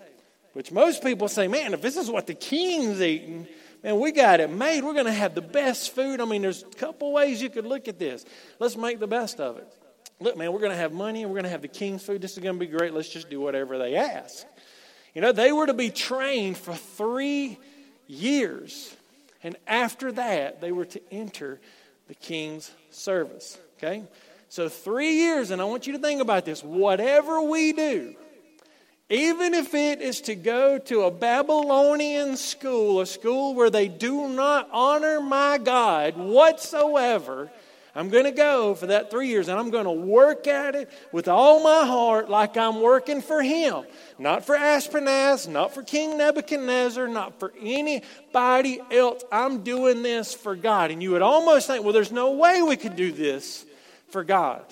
which 0.53 0.73
most 0.73 1.03
people 1.03 1.29
say, 1.29 1.49
man, 1.49 1.75
if 1.75 1.81
this 1.81 1.97
is 1.97 2.11
what 2.11 2.27
the 2.27 2.35
king's 2.35 3.01
eating, 3.01 3.47
man, 3.83 4.01
we 4.01 4.11
got 4.11 4.41
it 4.41 4.51
made. 4.51 4.83
We're 4.83 4.95
going 4.95 5.07
to 5.07 5.13
have 5.13 5.35
the 5.35 5.43
best 5.43 5.95
food. 5.95 6.21
I 6.21 6.25
mean, 6.25 6.43
there's 6.43 6.63
a 6.63 6.77
couple 6.77 7.13
ways 7.13 7.41
you 7.41 7.51
could 7.51 7.67
look 7.67 7.89
at 7.89 7.99
this. 7.99 8.25
Let's 8.59 8.77
make 8.77 8.99
the 8.99 9.07
best 9.07 9.41
of 9.41 9.59
it. 9.59 9.73
Look, 10.21 10.37
man, 10.37 10.53
we're 10.53 10.61
going 10.61 10.73
to 10.73 10.77
have 10.77 10.93
money 10.93 11.23
and 11.23 11.31
we're 11.31 11.37
going 11.37 11.45
to 11.45 11.51
have 11.51 11.63
the 11.63 11.69
king's 11.69 12.03
food. 12.03 12.21
This 12.21 12.33
is 12.33 12.39
going 12.39 12.59
to 12.59 12.61
be 12.61 12.71
great. 12.71 12.93
Let's 12.93 13.09
just 13.09 13.31
do 13.31 13.41
whatever 13.41 13.79
they 13.79 13.97
ask. 13.97 14.47
You 15.15 15.23
know, 15.23 15.33
they 15.33 15.51
were 15.51 15.67
to 15.67 15.75
be 15.75 15.91
trained 15.91 16.59
for 16.59 16.75
three 16.75 17.59
years. 18.07 18.95
And 19.43 19.57
after 19.67 20.13
that, 20.13 20.61
they 20.61 20.73
were 20.73 20.85
to 20.85 21.01
enter 21.11 21.59
the 22.09 22.15
king's 22.15 22.71
service. 22.91 23.59
Okay? 23.79 24.05
So, 24.51 24.69
three 24.69 25.15
years, 25.15 25.51
and 25.51 25.63
I 25.63 25.65
want 25.65 25.87
you 25.87 25.95
to 25.95 25.99
think 25.99 26.21
about 26.21 26.45
this. 26.45 26.63
Whatever 26.63 27.41
we 27.41 27.73
do, 27.73 28.15
even 29.09 29.55
if 29.55 29.75
it 29.75 30.03
is 30.03 30.21
to 30.23 30.35
go 30.35 30.79
to 30.79 31.03
a 31.03 31.11
Babylonian 31.11 32.37
school, 32.37 33.01
a 33.01 33.07
school 33.07 33.55
where 33.55 33.71
they 33.71 33.89
do 33.89 34.29
not 34.29 34.69
honor 34.71 35.21
my 35.21 35.59
God 35.59 36.17
whatsoever, 36.17 37.51
I'm 37.95 38.09
going 38.09 38.25
to 38.25 38.33
go 38.33 38.75
for 38.75 38.87
that 38.87 39.11
three 39.11 39.29
years 39.29 39.49
and 39.49 39.59
I'm 39.59 39.71
going 39.71 39.85
to 39.85 39.91
work 39.91 40.47
at 40.47 40.75
it 40.75 40.91
with 41.13 41.29
all 41.29 41.63
my 41.63 41.87
heart 41.87 42.31
like 42.31 42.57
I'm 42.57 42.81
working 42.81 43.21
for 43.21 43.43
Him. 43.43 43.85
Not 44.19 44.45
for 44.45 44.57
Ashpenaz, 44.57 45.49
not 45.49 45.75
for 45.75 45.83
King 45.83 46.17
Nebuchadnezzar, 46.19 47.09
not 47.09 47.41
for 47.41 47.53
anybody 47.61 48.81
else. 48.91 49.25
I'm 49.33 49.63
doing 49.63 50.03
this 50.03 50.35
for 50.35 50.55
God. 50.55 50.91
And 50.91 51.03
you 51.03 51.11
would 51.13 51.23
almost 51.23 51.67
think, 51.67 51.85
well, 51.85 51.93
there's 51.93 52.13
no 52.13 52.33
way 52.33 52.63
we 52.63 52.77
could 52.77 52.97
do 52.97 53.11
this 53.11 53.65
for 54.11 54.23
God. 54.23 54.65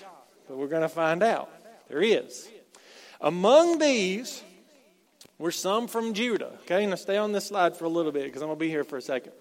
But 0.47 0.57
we're 0.57 0.69
going 0.69 0.83
to 0.83 0.89
find 0.89 1.23
out. 1.23 1.51
There 1.89 2.03
is. 2.03 2.49
Among 3.21 3.79
these 3.79 4.43
were 5.39 5.51
some 5.51 5.89
from 5.89 6.15
Judah. 6.15 6.53
Okay, 6.63 6.87
now 6.87 6.95
stay 6.95 7.17
on 7.17 7.33
this 7.33 7.47
slide 7.47 7.77
for 7.77 7.85
a 7.85 7.89
little 7.89 8.13
bit 8.13 8.25
because 8.25 8.43
I'm 8.43 8.49
going 8.49 8.59
to 8.59 8.65
be 8.65 8.69
here 8.71 8.85
for 8.85 8.97
a 8.97 9.03
second. 9.03 9.33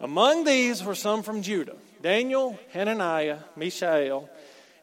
Among 0.00 0.44
these 0.44 0.82
were 0.82 0.96
some 0.96 1.22
from 1.22 1.42
Judah 1.42 1.76
Daniel, 2.02 2.58
Hananiah, 2.72 3.38
Mishael, 3.56 4.28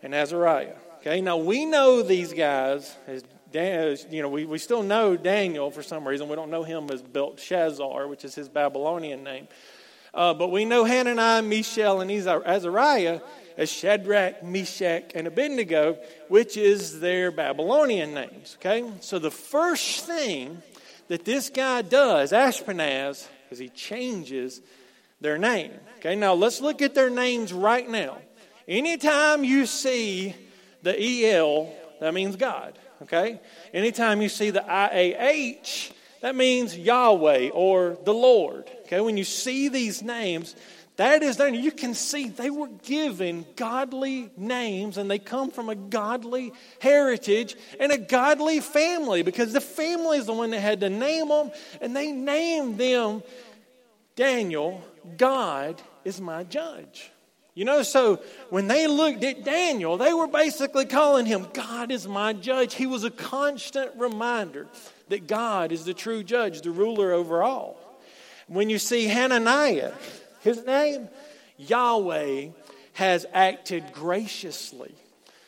and 0.02 0.16
Azariah. 0.16 0.76
Okay, 1.00 1.20
now 1.20 1.38
we 1.38 1.66
know 1.66 2.02
these 2.02 2.34
guys 2.34 2.96
as, 3.08 3.24
as 3.54 4.08
you 4.10 4.22
know, 4.22 4.30
we, 4.30 4.46
we 4.46 4.58
still 4.58 4.84
know 4.84 5.18
Daniel 5.18 5.70
for 5.70 5.84
some 5.84 6.08
reason. 6.08 6.30
We 6.30 6.36
don't 6.36 6.50
know 6.50 6.64
him 6.64 6.90
as 6.90 7.02
Belteshazzar, 7.02 8.08
which 8.08 8.24
is 8.24 8.36
his 8.36 8.48
Babylonian 8.48 9.24
name. 9.24 9.50
Uh, 10.14 10.34
but 10.34 10.50
we 10.50 10.66
know 10.66 10.86
Hananiah, 10.86 11.42
Mishael, 11.42 12.02
and 12.02 12.10
Azariah 12.10 13.20
as 13.58 13.70
Shadrach, 13.70 14.42
Meshach, 14.42 15.12
and 15.14 15.28
Abednego, 15.28 15.98
which 16.30 16.56
is 16.56 17.02
their 17.02 17.32
Babylonian 17.32 18.14
names. 18.14 18.58
Okay? 18.60 18.90
So 19.02 19.20
the 19.20 19.32
first 19.32 20.06
thing 20.06 20.62
that 21.10 21.26
this 21.26 21.50
guy 21.50 21.82
does, 21.82 22.32
Ashpenaz, 22.32 23.28
is 23.52 23.60
he 23.60 23.70
changes 23.70 24.62
their 25.22 25.38
name. 25.38 25.72
Okay, 25.98 26.16
now 26.16 26.34
let's 26.34 26.62
look 26.62 26.82
at 26.82 26.96
their 26.96 27.10
names 27.10 27.52
right 27.52 27.88
now. 27.88 28.18
Anytime 28.68 29.44
you 29.44 29.66
see 29.66 30.36
the 30.84 31.26
EL, 31.26 31.74
that 32.00 32.14
means 32.14 32.36
God. 32.36 32.78
Okay? 33.02 33.42
Anytime 33.74 34.22
you 34.22 34.30
see 34.30 34.52
the 34.52 34.62
IAH, 34.62 35.92
that 36.22 36.36
means 36.36 36.78
Yahweh 36.78 37.50
or 37.50 37.98
the 38.04 38.14
Lord. 38.14 38.70
Okay, 38.86 39.02
when 39.02 39.18
you 39.18 39.24
see 39.24 39.70
these 39.70 40.02
names, 40.02 40.56
that 40.98 41.24
is 41.24 41.38
there. 41.38 41.48
You 41.48 41.72
can 41.72 41.94
see 41.94 42.28
they 42.28 42.50
were 42.50 42.68
given 42.68 43.46
godly 43.56 44.32
names 44.36 44.98
and 44.98 45.10
they 45.10 45.20
come 45.20 45.50
from 45.50 45.70
a 45.70 45.76
godly 45.76 46.52
heritage 46.80 47.56
and 47.80 47.92
a 47.92 47.98
godly 47.98 48.60
family 48.60 49.24
because 49.24 49.54
the 49.54 49.62
family 49.62 50.18
is 50.18 50.26
the 50.26 50.34
one 50.34 50.52
that 50.52 50.60
had 50.60 50.82
to 50.82 50.90
name 50.90 51.30
them 51.30 51.52
and 51.80 51.96
they 51.96 52.12
named 52.12 52.78
them 52.78 53.24
Daniel, 54.20 54.84
God 55.18 55.82
is 56.04 56.20
my 56.20 56.44
judge. 56.44 57.12
You 57.56 57.66
know, 57.66 57.84
so 57.84 58.22
when 58.50 58.68
they 58.68 58.88
looked 58.88 59.24
at 59.24 59.44
Daniel, 59.44 59.98
they 59.98 60.14
were 60.14 60.28
basically 60.28 60.86
calling 60.86 61.26
him, 61.26 61.48
God 61.54 61.92
is 61.92 62.08
my 62.08 62.32
judge. 62.32 62.74
He 62.74 62.88
was 62.88 63.04
a 63.04 63.12
constant 63.12 63.92
reminder 63.98 64.68
that 65.10 65.28
God 65.28 65.74
is 65.74 65.84
the 65.84 65.94
true 65.94 66.24
judge, 66.24 66.62
the 66.62 66.72
ruler 66.72 67.12
over 67.12 67.44
all. 67.44 67.76
When 68.48 68.70
you 68.70 68.80
see 68.80 69.08
Hananiah, 69.08 69.92
his 70.40 70.66
name, 70.66 71.10
Yahweh 71.58 72.50
has 72.94 73.26
acted 73.34 73.92
graciously. 73.92 74.96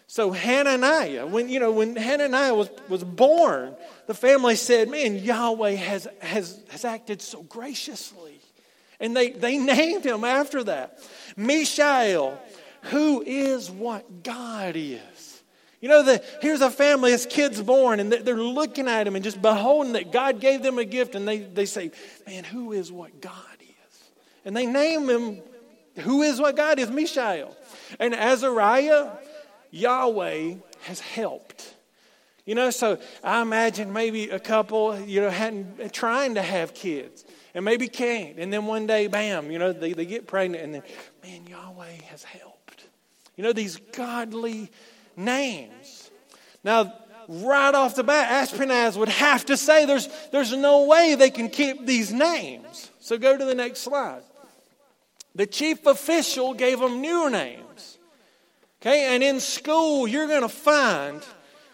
So 0.08 0.34
Hananiah, 0.34 1.26
when 1.26 1.48
you 1.48 1.62
know, 1.62 1.72
when 1.72 1.96
Hananiah 1.96 2.54
was, 2.54 2.70
was 2.90 3.02
born, 3.02 3.74
the 4.08 4.14
family 4.14 4.58
said, 4.58 4.90
Man, 4.90 5.16
Yahweh 5.16 5.76
has, 5.76 6.10
has, 6.20 6.60
has 6.72 6.84
acted 6.84 7.22
so 7.22 7.44
graciously. 7.44 8.41
And 9.02 9.18
they, 9.18 9.32
they 9.32 9.58
named 9.58 10.06
him 10.06 10.24
after 10.24 10.64
that. 10.66 11.00
Mishael, 11.36 12.40
who 12.84 13.22
is 13.22 13.70
what 13.70 14.24
God 14.24 14.76
is. 14.76 15.42
You 15.82 15.90
know, 15.90 16.04
the, 16.04 16.24
here's 16.42 16.62
a 16.62 16.70
family, 16.70 17.12
his 17.12 17.26
kid's 17.26 17.60
born, 17.60 18.00
and 18.00 18.14
they're 18.14 18.36
looking 18.36 18.88
at 18.88 19.08
him 19.08 19.16
and 19.16 19.24
just 19.24 19.42
beholding 19.42 19.94
that 19.94 20.12
God 20.12 20.40
gave 20.40 20.62
them 20.62 20.78
a 20.78 20.86
gift, 20.86 21.16
and 21.16 21.28
they, 21.28 21.40
they 21.40 21.66
say, 21.66 21.92
Man, 22.28 22.44
who 22.44 22.72
is 22.72 22.92
what 22.92 23.20
God 23.20 23.34
is? 23.60 24.04
And 24.46 24.56
they 24.56 24.68
name 24.68 25.10
him, 25.10 25.42
Who 26.02 26.22
is 26.22 26.40
what 26.40 26.56
God 26.56 26.78
is? 26.78 26.92
Mishael. 26.92 27.58
And 28.00 28.14
Azariah, 28.14 29.10
Yahweh 29.72 30.56
has 30.84 31.00
helped. 31.00 31.74
You 32.46 32.54
know, 32.54 32.70
so 32.70 33.00
I 33.24 33.42
imagine 33.42 33.92
maybe 33.92 34.30
a 34.30 34.40
couple, 34.40 35.00
you 35.00 35.22
know, 35.22 35.30
hadn't 35.32 35.94
trying 35.94 36.36
to 36.36 36.42
have 36.44 36.76
kids 36.76 37.26
and 37.54 37.66
maybe 37.66 37.88
can't. 37.88 38.38
And 38.38 38.52
then 38.52 38.66
one 38.66 38.88
day, 38.88 39.08
bam, 39.08 39.52
you 39.52 39.60
know, 39.60 39.74
they, 39.74 39.94
they 39.94 40.06
get 40.06 40.28
pregnant 40.28 40.64
and 40.64 40.74
then, 40.76 40.84
man, 41.24 41.48
Yahweh 41.48 42.02
has 42.10 42.24
helped. 42.24 42.86
You 43.36 43.44
know, 43.44 43.54
these 43.54 43.78
godly 43.94 44.72
names. 45.16 46.10
Now, 46.64 46.94
right 47.28 47.74
off 47.74 47.96
the 47.96 48.04
bat, 48.04 48.48
Ashpenaz 48.48 48.98
would 48.98 49.10
have 49.10 49.46
to 49.46 49.58
say 49.58 49.86
there's, 49.86 50.08
there's 50.32 50.56
no 50.56 50.86
way 50.86 51.16
they 51.16 51.30
can 51.30 51.50
keep 51.50 51.86
these 51.86 52.12
names. 52.12 52.90
So 53.00 53.18
go 53.18 53.38
to 53.38 53.46
the 53.46 53.56
next 53.56 53.80
slide. 53.80 54.22
The 55.34 55.46
chief 55.46 55.86
official 55.86 56.54
gave 56.54 56.80
them 56.80 57.02
new 57.02 57.30
names. 57.30 57.98
Okay, 58.82 59.14
and 59.14 59.24
in 59.24 59.40
school, 59.40 60.08
you're 60.08 60.28
going 60.28 60.42
to 60.42 60.50
find 60.50 61.22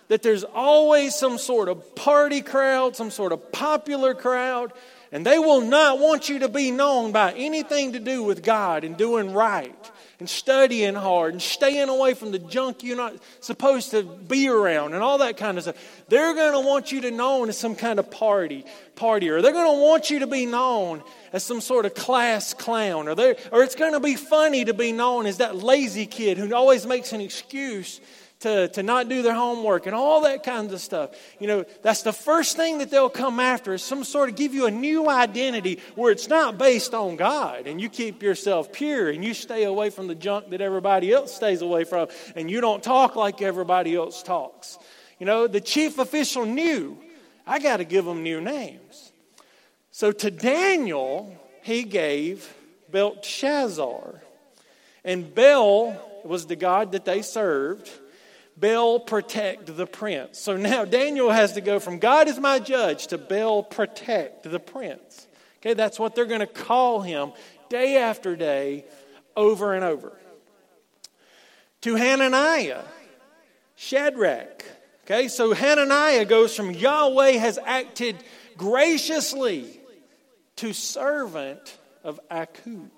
that 0.09 0.21
there's 0.21 0.43
always 0.43 1.15
some 1.15 1.37
sort 1.37 1.69
of 1.69 1.95
party 1.95 2.41
crowd, 2.41 2.95
some 2.95 3.11
sort 3.11 3.31
of 3.31 3.51
popular 3.51 4.13
crowd, 4.13 4.73
and 5.11 5.25
they 5.25 5.39
will 5.39 5.61
not 5.61 5.99
want 5.99 6.29
you 6.29 6.39
to 6.39 6.49
be 6.49 6.71
known 6.71 7.11
by 7.11 7.33
anything 7.33 7.93
to 7.93 7.99
do 7.99 8.23
with 8.23 8.43
God 8.43 8.83
and 8.83 8.97
doing 8.97 9.33
right 9.33 9.91
and 10.19 10.27
studying 10.27 10.95
hard 10.95 11.33
and 11.33 11.41
staying 11.41 11.89
away 11.89 12.13
from 12.13 12.31
the 12.31 12.39
junk 12.39 12.81
you're 12.81 12.97
not 12.97 13.15
supposed 13.39 13.91
to 13.91 14.03
be 14.03 14.49
around 14.49 14.93
and 14.93 15.03
all 15.03 15.19
that 15.19 15.37
kind 15.37 15.57
of 15.57 15.63
stuff. 15.63 16.03
They're 16.07 16.33
going 16.33 16.53
to 16.53 16.67
want 16.67 16.91
you 16.91 17.01
to 17.01 17.11
known 17.11 17.49
as 17.49 17.57
some 17.57 17.75
kind 17.75 17.99
of 17.99 18.09
party 18.09 18.65
partier. 18.95 19.41
They're 19.41 19.51
going 19.51 19.77
to 19.77 19.81
want 19.81 20.09
you 20.09 20.19
to 20.19 20.27
be 20.27 20.45
known 20.45 21.03
as 21.31 21.43
some 21.43 21.61
sort 21.61 21.85
of 21.85 21.93
class 21.93 22.53
clown, 22.53 23.07
or, 23.07 23.35
or 23.51 23.63
it's 23.63 23.75
going 23.75 23.93
to 23.93 23.99
be 23.99 24.15
funny 24.15 24.65
to 24.65 24.73
be 24.73 24.91
known 24.91 25.27
as 25.27 25.37
that 25.37 25.55
lazy 25.55 26.07
kid 26.07 26.37
who 26.37 26.53
always 26.53 26.85
makes 26.87 27.13
an 27.13 27.21
excuse 27.21 28.01
to, 28.47 28.67
to 28.69 28.83
not 28.83 29.09
do 29.09 29.21
their 29.21 29.33
homework 29.33 29.85
and 29.85 29.95
all 29.95 30.21
that 30.21 30.43
kinds 30.43 30.71
of 30.71 30.79
stuff. 30.79 31.11
You 31.39 31.47
know, 31.47 31.65
that's 31.81 32.01
the 32.01 32.13
first 32.13 32.55
thing 32.55 32.77
that 32.77 32.89
they'll 32.89 33.09
come 33.09 33.39
after 33.39 33.73
is 33.73 33.83
some 33.83 34.03
sort 34.03 34.29
of 34.29 34.35
give 34.35 34.53
you 34.53 34.65
a 34.65 34.71
new 34.71 35.09
identity 35.09 35.79
where 35.95 36.11
it's 36.11 36.29
not 36.29 36.57
based 36.57 36.93
on 36.93 37.17
God 37.17 37.67
and 37.67 37.81
you 37.81 37.89
keep 37.89 38.23
yourself 38.23 38.71
pure 38.71 39.09
and 39.09 39.23
you 39.23 39.33
stay 39.33 39.63
away 39.63 39.89
from 39.89 40.07
the 40.07 40.15
junk 40.15 40.49
that 40.51 40.61
everybody 40.61 41.11
else 41.11 41.33
stays 41.33 41.61
away 41.61 41.83
from 41.83 42.07
and 42.35 42.49
you 42.49 42.61
don't 42.61 42.81
talk 42.81 43.15
like 43.15 43.41
everybody 43.41 43.95
else 43.95 44.23
talks. 44.23 44.79
You 45.19 45.25
know, 45.25 45.47
the 45.47 45.61
chief 45.61 45.99
official 45.99 46.45
knew 46.45 46.97
I 47.45 47.59
got 47.59 47.77
to 47.77 47.85
give 47.85 48.05
them 48.05 48.23
new 48.23 48.39
names. 48.39 49.11
So 49.91 50.11
to 50.11 50.31
Daniel, 50.31 51.35
he 51.63 51.83
gave 51.83 52.53
Belshazzar. 52.91 54.21
And 55.03 55.33
Bel 55.33 55.99
was 56.23 56.45
the 56.45 56.55
God 56.55 56.91
that 56.91 57.05
they 57.05 57.21
served. 57.21 57.89
Bel 58.59 58.99
protect 58.99 59.75
the 59.77 59.85
prince. 59.85 60.39
So 60.39 60.57
now 60.57 60.83
Daniel 60.83 61.29
has 61.29 61.53
to 61.53 61.61
go 61.61 61.79
from 61.79 61.99
God 61.99 62.27
is 62.27 62.39
my 62.39 62.59
judge 62.59 63.07
to 63.07 63.17
Bel 63.17 63.61
protect 63.61 64.43
the 64.43 64.59
prince. 64.59 65.27
Okay, 65.61 65.73
that's 65.73 65.99
what 65.99 66.15
they're 66.15 66.25
going 66.25 66.39
to 66.39 66.47
call 66.47 67.01
him 67.01 67.33
day 67.69 67.97
after 67.97 68.35
day, 68.35 68.85
over 69.35 69.73
and 69.73 69.83
over. 69.83 70.17
To 71.81 71.95
Hananiah, 71.95 72.83
Shadrach. 73.75 74.65
Okay, 75.05 75.27
so 75.27 75.53
Hananiah 75.53 76.25
goes 76.25 76.55
from 76.55 76.71
Yahweh 76.71 77.33
has 77.33 77.59
acted 77.63 78.17
graciously 78.57 79.79
to 80.57 80.73
servant 80.73 81.77
of 82.03 82.19
Aku. 82.31 82.89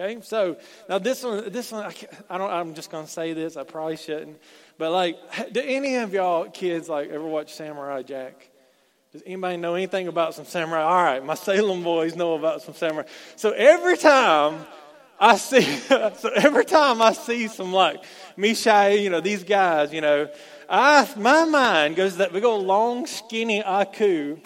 Okay, 0.00 0.20
so 0.22 0.56
now 0.88 0.98
this 0.98 1.24
one, 1.24 1.50
this 1.50 1.72
one, 1.72 1.82
I 1.84 1.92
I 2.30 2.38
don't. 2.38 2.50
I'm 2.52 2.74
just 2.74 2.88
gonna 2.88 3.08
say 3.08 3.32
this. 3.32 3.56
I 3.56 3.64
probably 3.64 3.96
shouldn't, 3.96 4.40
but 4.78 4.92
like, 4.92 5.16
do 5.52 5.60
any 5.60 5.96
of 5.96 6.12
y'all 6.14 6.48
kids 6.48 6.88
like 6.88 7.10
ever 7.10 7.24
watch 7.24 7.52
Samurai 7.54 8.02
Jack? 8.02 8.48
Does 9.12 9.24
anybody 9.26 9.56
know 9.56 9.74
anything 9.74 10.06
about 10.06 10.34
some 10.34 10.44
samurai? 10.44 10.82
All 10.82 11.02
right, 11.02 11.24
my 11.24 11.34
Salem 11.34 11.82
boys 11.82 12.14
know 12.14 12.34
about 12.34 12.62
some 12.62 12.74
samurai. 12.74 13.08
So 13.34 13.50
every 13.50 13.96
time 13.96 14.64
I 15.18 15.36
see, 15.36 15.62
so 15.88 16.30
every 16.32 16.64
time 16.64 17.02
I 17.02 17.12
see 17.12 17.48
some 17.48 17.72
like 17.72 18.04
Mishai, 18.36 18.90
you 18.90 19.10
know, 19.10 19.20
these 19.20 19.42
guys, 19.42 19.92
you 19.92 20.00
know, 20.00 20.28
I 20.68 21.08
my 21.16 21.44
mind 21.44 21.96
goes 21.96 22.18
that 22.18 22.32
big 22.32 22.44
old 22.44 22.64
long 22.64 23.04
skinny 23.06 23.64
Aku 23.64 24.38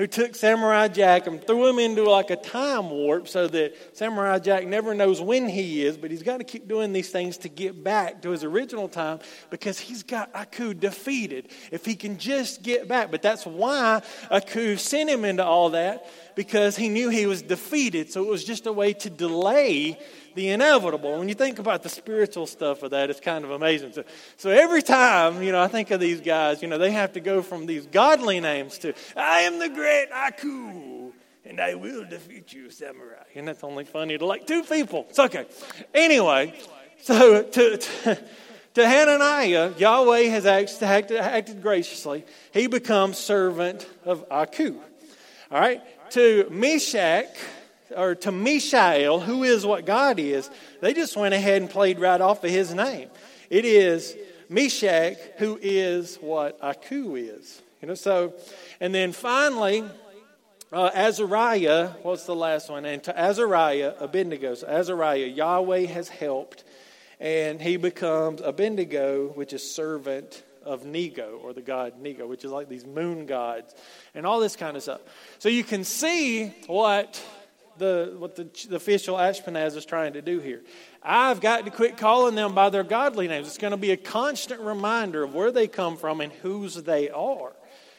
who 0.00 0.06
took 0.06 0.34
Samurai 0.34 0.88
Jack 0.88 1.26
and 1.26 1.46
threw 1.46 1.68
him 1.68 1.78
into 1.78 2.04
like 2.04 2.30
a 2.30 2.36
time 2.36 2.88
warp 2.88 3.28
so 3.28 3.46
that 3.46 3.74
Samurai 3.94 4.38
Jack 4.38 4.66
never 4.66 4.94
knows 4.94 5.20
when 5.20 5.46
he 5.46 5.84
is, 5.84 5.98
but 5.98 6.10
he's 6.10 6.22
got 6.22 6.38
to 6.38 6.44
keep 6.44 6.66
doing 6.66 6.94
these 6.94 7.10
things 7.10 7.36
to 7.36 7.50
get 7.50 7.84
back 7.84 8.22
to 8.22 8.30
his 8.30 8.42
original 8.42 8.88
time 8.88 9.18
because 9.50 9.78
he's 9.78 10.02
got 10.02 10.34
Aku 10.34 10.72
defeated. 10.72 11.50
If 11.70 11.84
he 11.84 11.96
can 11.96 12.16
just 12.16 12.62
get 12.62 12.88
back. 12.88 13.10
But 13.10 13.20
that's 13.20 13.44
why 13.44 14.00
Aku 14.30 14.78
sent 14.78 15.10
him 15.10 15.26
into 15.26 15.44
all 15.44 15.68
that 15.70 16.08
because 16.34 16.76
he 16.76 16.88
knew 16.88 17.10
he 17.10 17.26
was 17.26 17.42
defeated. 17.42 18.10
So 18.10 18.22
it 18.22 18.28
was 18.30 18.42
just 18.42 18.64
a 18.64 18.72
way 18.72 18.94
to 18.94 19.10
delay 19.10 19.98
the 20.34 20.48
inevitable. 20.48 21.18
When 21.18 21.28
you 21.28 21.34
think 21.34 21.58
about 21.58 21.82
the 21.82 21.88
spiritual 21.88 22.46
stuff 22.46 22.82
of 22.82 22.90
that, 22.90 23.10
it's 23.10 23.20
kind 23.20 23.44
of 23.44 23.50
amazing. 23.50 23.92
So, 23.92 24.04
so 24.36 24.50
every 24.50 24.82
time, 24.82 25.42
you 25.42 25.52
know, 25.52 25.62
I 25.62 25.68
think 25.68 25.90
of 25.90 26.00
these 26.00 26.20
guys, 26.20 26.62
you 26.62 26.68
know, 26.68 26.78
they 26.78 26.92
have 26.92 27.12
to 27.14 27.20
go 27.20 27.42
from 27.42 27.66
these 27.66 27.86
godly 27.86 28.40
names 28.40 28.78
to, 28.78 28.94
I 29.16 29.40
am 29.40 29.58
the 29.58 29.68
great 29.68 30.08
Aku, 30.12 31.12
and 31.44 31.60
I 31.60 31.74
will 31.74 32.04
defeat 32.04 32.52
you, 32.52 32.70
samurai. 32.70 33.24
And 33.34 33.48
that's 33.48 33.64
only 33.64 33.84
funny 33.84 34.18
to 34.18 34.26
like 34.26 34.46
two 34.46 34.62
people. 34.62 35.06
It's 35.08 35.18
okay. 35.18 35.46
Anyway, 35.94 36.54
so 37.02 37.42
to, 37.42 37.76
to 37.76 38.18
to 38.74 38.86
Hananiah, 38.86 39.72
Yahweh 39.76 40.24
has 40.24 40.46
acted, 40.46 41.18
acted, 41.18 41.62
graciously. 41.62 42.24
He 42.52 42.68
becomes 42.68 43.18
servant 43.18 43.86
of 44.04 44.24
Aku. 44.30 44.76
All 45.50 45.60
right. 45.60 45.82
To 46.10 46.46
Meshach, 46.50 47.26
or 47.96 48.14
to 48.16 48.32
Mishael, 48.32 49.20
who 49.20 49.44
is 49.44 49.66
what 49.66 49.84
God 49.84 50.18
is, 50.18 50.50
they 50.80 50.94
just 50.94 51.16
went 51.16 51.34
ahead 51.34 51.62
and 51.62 51.70
played 51.70 51.98
right 51.98 52.20
off 52.20 52.44
of 52.44 52.50
his 52.50 52.74
name. 52.74 53.08
It 53.48 53.64
is 53.64 54.16
Meshach, 54.48 55.16
who 55.38 55.58
is 55.60 56.16
what 56.16 56.58
Aku 56.62 57.16
is. 57.16 57.62
You 57.80 57.88
know, 57.88 57.94
so, 57.94 58.34
and 58.80 58.94
then 58.94 59.12
finally, 59.12 59.84
uh, 60.72 60.90
Azariah, 60.94 61.90
what's 62.02 62.26
the 62.26 62.34
last 62.34 62.70
one? 62.70 62.84
And 62.84 63.02
to 63.04 63.18
Azariah, 63.18 63.94
Abednego. 63.98 64.54
So 64.54 64.66
Azariah, 64.66 65.26
Yahweh 65.26 65.86
has 65.86 66.08
helped, 66.08 66.64
and 67.18 67.60
he 67.60 67.76
becomes 67.76 68.40
Abednego, 68.40 69.28
which 69.28 69.52
is 69.52 69.68
servant 69.68 70.42
of 70.64 70.84
Nego, 70.84 71.40
or 71.42 71.52
the 71.52 71.62
god 71.62 72.00
Nego, 72.00 72.26
which 72.26 72.44
is 72.44 72.50
like 72.50 72.68
these 72.68 72.84
moon 72.84 73.26
gods, 73.26 73.74
and 74.14 74.26
all 74.26 74.40
this 74.40 74.56
kind 74.56 74.76
of 74.76 74.82
stuff. 74.82 75.00
So 75.38 75.48
you 75.48 75.64
can 75.64 75.84
see 75.84 76.48
what 76.66 77.22
the, 77.80 78.14
what 78.16 78.36
the, 78.36 78.48
the 78.68 78.76
official 78.76 79.16
Ashpenaz 79.16 79.76
is 79.76 79.84
trying 79.84 80.12
to 80.12 80.22
do 80.22 80.38
here. 80.38 80.60
I've 81.02 81.40
got 81.40 81.64
to 81.64 81.72
quit 81.72 81.96
calling 81.96 82.36
them 82.36 82.54
by 82.54 82.70
their 82.70 82.84
godly 82.84 83.26
names. 83.26 83.48
It's 83.48 83.58
going 83.58 83.72
to 83.72 83.76
be 83.76 83.90
a 83.90 83.96
constant 83.96 84.60
reminder 84.60 85.24
of 85.24 85.34
where 85.34 85.50
they 85.50 85.66
come 85.66 85.96
from 85.96 86.20
and 86.20 86.32
whose 86.32 86.76
they 86.76 87.10
are. 87.10 87.52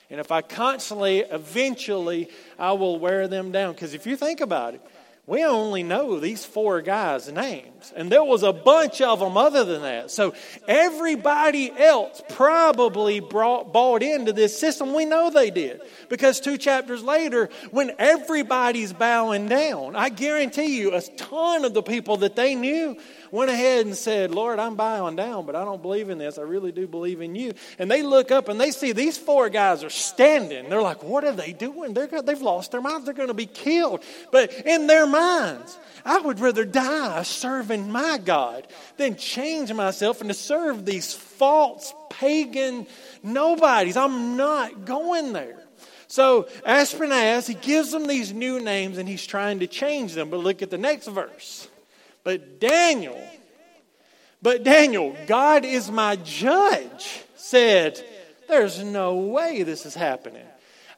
And 0.09 0.19
if 0.19 0.31
I 0.31 0.41
constantly, 0.41 1.19
eventually, 1.19 2.29
I 2.57 2.71
will 2.73 2.99
wear 2.99 3.27
them 3.27 3.51
down. 3.51 3.73
Because 3.73 3.93
if 3.93 4.05
you 4.05 4.15
think 4.15 4.39
about 4.39 4.75
it, 4.75 4.81
we 5.25 5.43
only 5.43 5.83
know 5.83 6.19
these 6.19 6.45
four 6.45 6.81
guys' 6.81 7.31
names. 7.31 7.70
And 7.95 8.11
there 8.11 8.23
was 8.23 8.43
a 8.43 8.53
bunch 8.53 9.01
of 9.01 9.19
them 9.19 9.37
other 9.37 9.63
than 9.63 9.81
that. 9.81 10.11
So 10.11 10.33
everybody 10.67 11.71
else 11.71 12.21
probably 12.29 13.19
brought, 13.19 13.73
bought 13.73 14.03
into 14.03 14.33
this 14.33 14.57
system. 14.59 14.93
We 14.93 15.05
know 15.05 15.29
they 15.29 15.49
did. 15.49 15.81
Because 16.09 16.39
two 16.39 16.57
chapters 16.57 17.03
later, 17.03 17.49
when 17.71 17.91
everybody's 17.97 18.93
bowing 18.93 19.47
down, 19.47 19.95
I 19.95 20.09
guarantee 20.09 20.77
you 20.77 20.93
a 20.93 21.01
ton 21.01 21.65
of 21.65 21.73
the 21.73 21.83
people 21.83 22.17
that 22.17 22.35
they 22.35 22.55
knew 22.55 22.97
went 23.31 23.49
ahead 23.49 23.85
and 23.85 23.95
said, 23.95 24.31
Lord, 24.31 24.59
I'm 24.59 24.75
bowing 24.75 25.15
down, 25.15 25.45
but 25.45 25.55
I 25.55 25.63
don't 25.63 25.81
believe 25.81 26.09
in 26.09 26.17
this. 26.17 26.37
I 26.37 26.41
really 26.41 26.71
do 26.71 26.87
believe 26.87 27.21
in 27.21 27.33
you. 27.33 27.53
And 27.79 27.89
they 27.89 28.03
look 28.03 28.29
up 28.29 28.49
and 28.49 28.59
they 28.59 28.71
see 28.71 28.91
these 28.91 29.17
four 29.17 29.49
guys 29.49 29.83
are 29.83 29.89
standing. 29.89 30.69
They're 30.69 30.81
like, 30.81 31.03
what 31.03 31.23
are 31.23 31.31
they 31.31 31.53
doing? 31.53 31.93
They're, 31.93 32.21
they've 32.21 32.41
lost 32.41 32.71
their 32.71 32.81
minds. 32.81 33.05
They're 33.05 33.13
going 33.13 33.29
to 33.29 33.33
be 33.33 33.45
killed. 33.45 34.03
But 34.31 34.53
in 34.65 34.87
their 34.87 35.07
minds, 35.07 35.77
I 36.05 36.19
would 36.19 36.39
rather 36.39 36.65
die 36.65 37.23
serving 37.23 37.91
my 37.91 38.17
God 38.17 38.67
than 38.97 39.15
change 39.15 39.71
myself 39.73 40.21
and 40.21 40.29
to 40.29 40.33
serve 40.33 40.85
these 40.85 41.13
false 41.13 41.93
pagan 42.09 42.87
nobodies. 43.23 43.97
I'm 43.97 44.37
not 44.37 44.85
going 44.85 45.33
there. 45.33 45.57
So 46.07 46.43
Ashpenaz, 46.67 47.47
he 47.47 47.53
gives 47.53 47.91
them 47.91 48.05
these 48.05 48.33
new 48.33 48.59
names 48.59 48.97
and 48.97 49.07
he's 49.07 49.25
trying 49.25 49.59
to 49.59 49.67
change 49.67 50.13
them. 50.13 50.29
But 50.29 50.41
look 50.41 50.61
at 50.61 50.69
the 50.69 50.77
next 50.77 51.07
verse. 51.07 51.69
But 52.23 52.59
Daniel, 52.59 53.19
but 54.41 54.63
Daniel, 54.63 55.15
God 55.27 55.65
is 55.65 55.89
my 55.89 56.17
judge, 56.17 57.23
said, 57.35 58.03
There's 58.47 58.83
no 58.83 59.15
way 59.15 59.63
this 59.63 59.85
is 59.85 59.95
happening. 59.95 60.45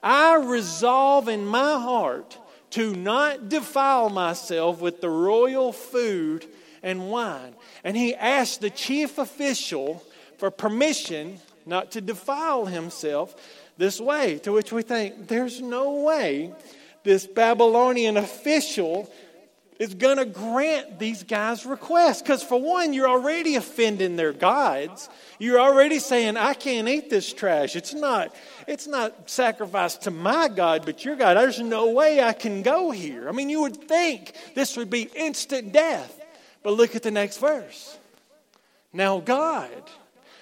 I 0.01 0.35
resolve 0.35 1.29
in 1.29 1.45
my 1.45 1.79
heart 1.79 2.37
to 2.73 2.95
not 2.95 3.49
defile 3.49 4.09
myself 4.09 4.81
with 4.81 4.99
the 4.99 5.09
royal 5.09 5.71
food 5.71 6.45
and 6.81 7.11
wine. 7.11 7.53
And 7.83 7.95
he 7.95 8.15
asked 8.15 8.61
the 8.61 8.71
chief 8.71 9.19
official 9.19 10.03
for 10.37 10.49
permission 10.49 11.39
not 11.67 11.91
to 11.91 12.01
defile 12.01 12.65
himself 12.65 13.35
this 13.77 14.01
way. 14.01 14.39
To 14.39 14.51
which 14.51 14.71
we 14.71 14.81
think, 14.81 15.27
there's 15.27 15.61
no 15.61 16.01
way 16.01 16.51
this 17.03 17.27
Babylonian 17.27 18.17
official 18.17 19.07
is 19.83 19.95
going 19.95 20.15
to 20.15 20.25
grant 20.25 20.97
these 20.97 21.23
guys' 21.23 21.65
requests. 21.65 22.21
Because, 22.21 22.41
for 22.41 22.59
one, 22.59 22.93
you're 22.93 23.09
already 23.09 23.57
offending 23.57 24.15
their 24.15 24.31
gods. 24.31 25.09
You're 25.39 25.59
already 25.59 25.99
saying, 25.99 26.37
I 26.37 26.53
can't 26.53 26.87
eat 26.87 27.09
this 27.09 27.33
trash. 27.33 27.75
It's 27.75 27.93
not, 27.93 28.33
it's 28.65 28.87
not 28.87 29.29
sacrificed 29.29 30.03
to 30.03 30.11
my 30.11 30.47
God, 30.47 30.85
but 30.85 31.03
your 31.03 31.17
God. 31.17 31.35
There's 31.35 31.59
no 31.59 31.91
way 31.91 32.21
I 32.21 32.31
can 32.31 32.61
go 32.61 32.91
here. 32.91 33.27
I 33.27 33.33
mean, 33.33 33.49
you 33.49 33.61
would 33.61 33.75
think 33.75 34.33
this 34.55 34.77
would 34.77 34.89
be 34.89 35.09
instant 35.15 35.73
death. 35.73 36.17
But 36.63 36.75
look 36.75 36.95
at 36.95 37.03
the 37.03 37.11
next 37.11 37.39
verse. 37.39 37.97
Now, 38.93 39.19
God. 39.19 39.69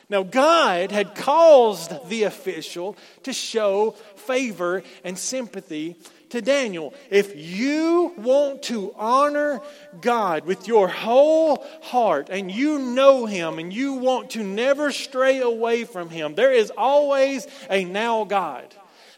Now, 0.08 0.22
God 0.22 0.92
had 0.92 1.16
caused 1.16 2.10
the 2.10 2.24
official 2.24 2.96
to 3.24 3.34
show 3.34 3.92
favor 4.18 4.84
and 5.04 5.18
sympathy 5.18 5.96
to 6.32 6.42
Daniel, 6.42 6.94
if 7.10 7.36
you 7.36 8.14
want 8.18 8.64
to 8.64 8.94
honor 8.98 9.62
God 10.00 10.46
with 10.46 10.68
your 10.68 10.88
whole 10.88 11.66
heart 11.84 12.30
and 12.30 12.52
you 12.52 12.80
know 12.80 13.26
Him 13.26 13.60
and 13.60 13.72
you 13.72 13.94
want 13.94 14.32
to 14.32 14.44
never 14.44 14.92
stray 14.92 15.40
away 15.40 15.84
from 15.84 16.10
Him, 16.10 16.36
there 16.36 16.52
is 16.52 16.72
always 16.78 17.48
a 17.70 17.86
now 17.86 18.24
God. 18.24 18.74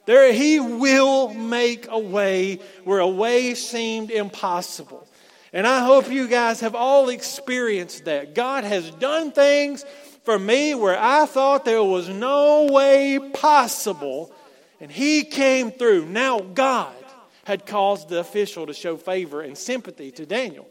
There, 0.06 0.34
He 0.34 0.60
will 0.60 1.34
make 1.34 1.88
a 1.90 2.00
way 2.00 2.60
where 2.84 3.00
a 3.00 3.08
way 3.08 3.54
seemed 3.54 4.12
impossible. 4.12 5.08
And 5.54 5.68
I 5.68 5.86
hope 5.86 6.10
you 6.10 6.28
guys 6.28 6.62
have 6.62 6.76
all 6.76 7.10
experienced 7.10 8.06
that. 8.06 8.34
God 8.34 8.64
has 8.64 8.90
done 8.92 9.32
things 9.32 9.86
for 10.24 10.38
me 10.38 10.74
where 10.74 11.00
I 11.00 11.26
thought 11.26 11.64
there 11.64 11.84
was 11.84 12.10
no 12.10 12.66
way 12.72 13.20
possible, 13.34 14.34
and 14.82 14.92
He 14.92 15.24
came 15.24 15.72
through. 15.72 16.08
Now, 16.08 16.40
God 16.40 16.94
had 17.44 17.66
caused 17.66 18.10
the 18.10 18.20
official 18.20 18.66
to 18.66 18.74
show 18.74 18.98
favor 18.98 19.42
and 19.42 19.58
sympathy 19.58 20.12
to 20.12 20.26
Daniel. 20.26 20.68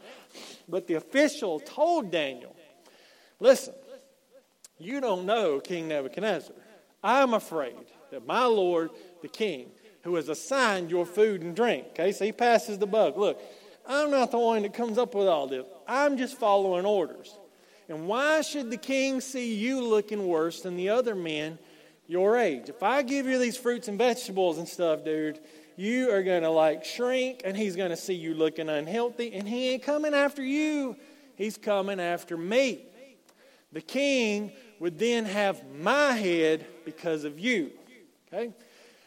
But 0.68 0.86
the 0.86 0.94
official 0.94 1.60
told 1.60 2.10
Daniel, 2.10 2.56
Listen, 3.40 3.74
you 4.78 5.00
don't 5.00 5.26
know 5.26 5.60
King 5.60 5.88
Nebuchadnezzar. 5.88 6.54
I'm 7.02 7.34
afraid 7.34 7.74
that 8.10 8.26
my 8.26 8.44
Lord, 8.44 8.90
the 9.20 9.28
king, 9.28 9.70
who 10.02 10.14
has 10.14 10.28
assigned 10.28 10.90
your 10.90 11.06
food 11.06 11.42
and 11.42 11.54
drink, 11.54 11.86
okay, 11.90 12.12
so 12.12 12.24
he 12.24 12.32
passes 12.32 12.78
the 12.78 12.86
buck. 12.86 13.16
Look, 13.16 13.40
I'm 13.86 14.10
not 14.10 14.30
the 14.30 14.38
one 14.38 14.62
that 14.62 14.74
comes 14.74 14.98
up 14.98 15.14
with 15.14 15.26
all 15.26 15.46
this. 15.46 15.66
I'm 15.88 16.16
just 16.16 16.38
following 16.38 16.84
orders. 16.84 17.36
And 17.88 18.06
why 18.06 18.42
should 18.42 18.70
the 18.70 18.76
king 18.76 19.20
see 19.20 19.54
you 19.54 19.80
looking 19.82 20.26
worse 20.26 20.62
than 20.62 20.76
the 20.76 20.88
other 20.88 21.14
men 21.14 21.58
your 22.12 22.36
age? 22.36 22.68
If 22.68 22.82
I 22.82 23.02
give 23.02 23.26
you 23.26 23.38
these 23.38 23.56
fruits 23.56 23.88
and 23.88 23.98
vegetables 23.98 24.58
and 24.58 24.68
stuff, 24.68 25.04
dude, 25.04 25.40
you 25.76 26.10
are 26.10 26.22
going 26.22 26.42
to 26.42 26.50
like 26.50 26.84
shrink 26.84 27.40
and 27.44 27.56
he's 27.56 27.74
going 27.74 27.90
to 27.90 27.96
see 27.96 28.14
you 28.14 28.34
looking 28.34 28.68
unhealthy 28.68 29.32
and 29.32 29.48
he 29.48 29.70
ain't 29.70 29.82
coming 29.82 30.14
after 30.14 30.44
you. 30.44 30.96
He's 31.36 31.56
coming 31.56 31.98
after 31.98 32.36
me. 32.36 32.84
The 33.72 33.80
king 33.80 34.52
would 34.78 34.98
then 34.98 35.24
have 35.24 35.62
my 35.80 36.12
head 36.12 36.66
because 36.84 37.24
of 37.24 37.40
you. 37.40 37.70
Okay? 38.32 38.52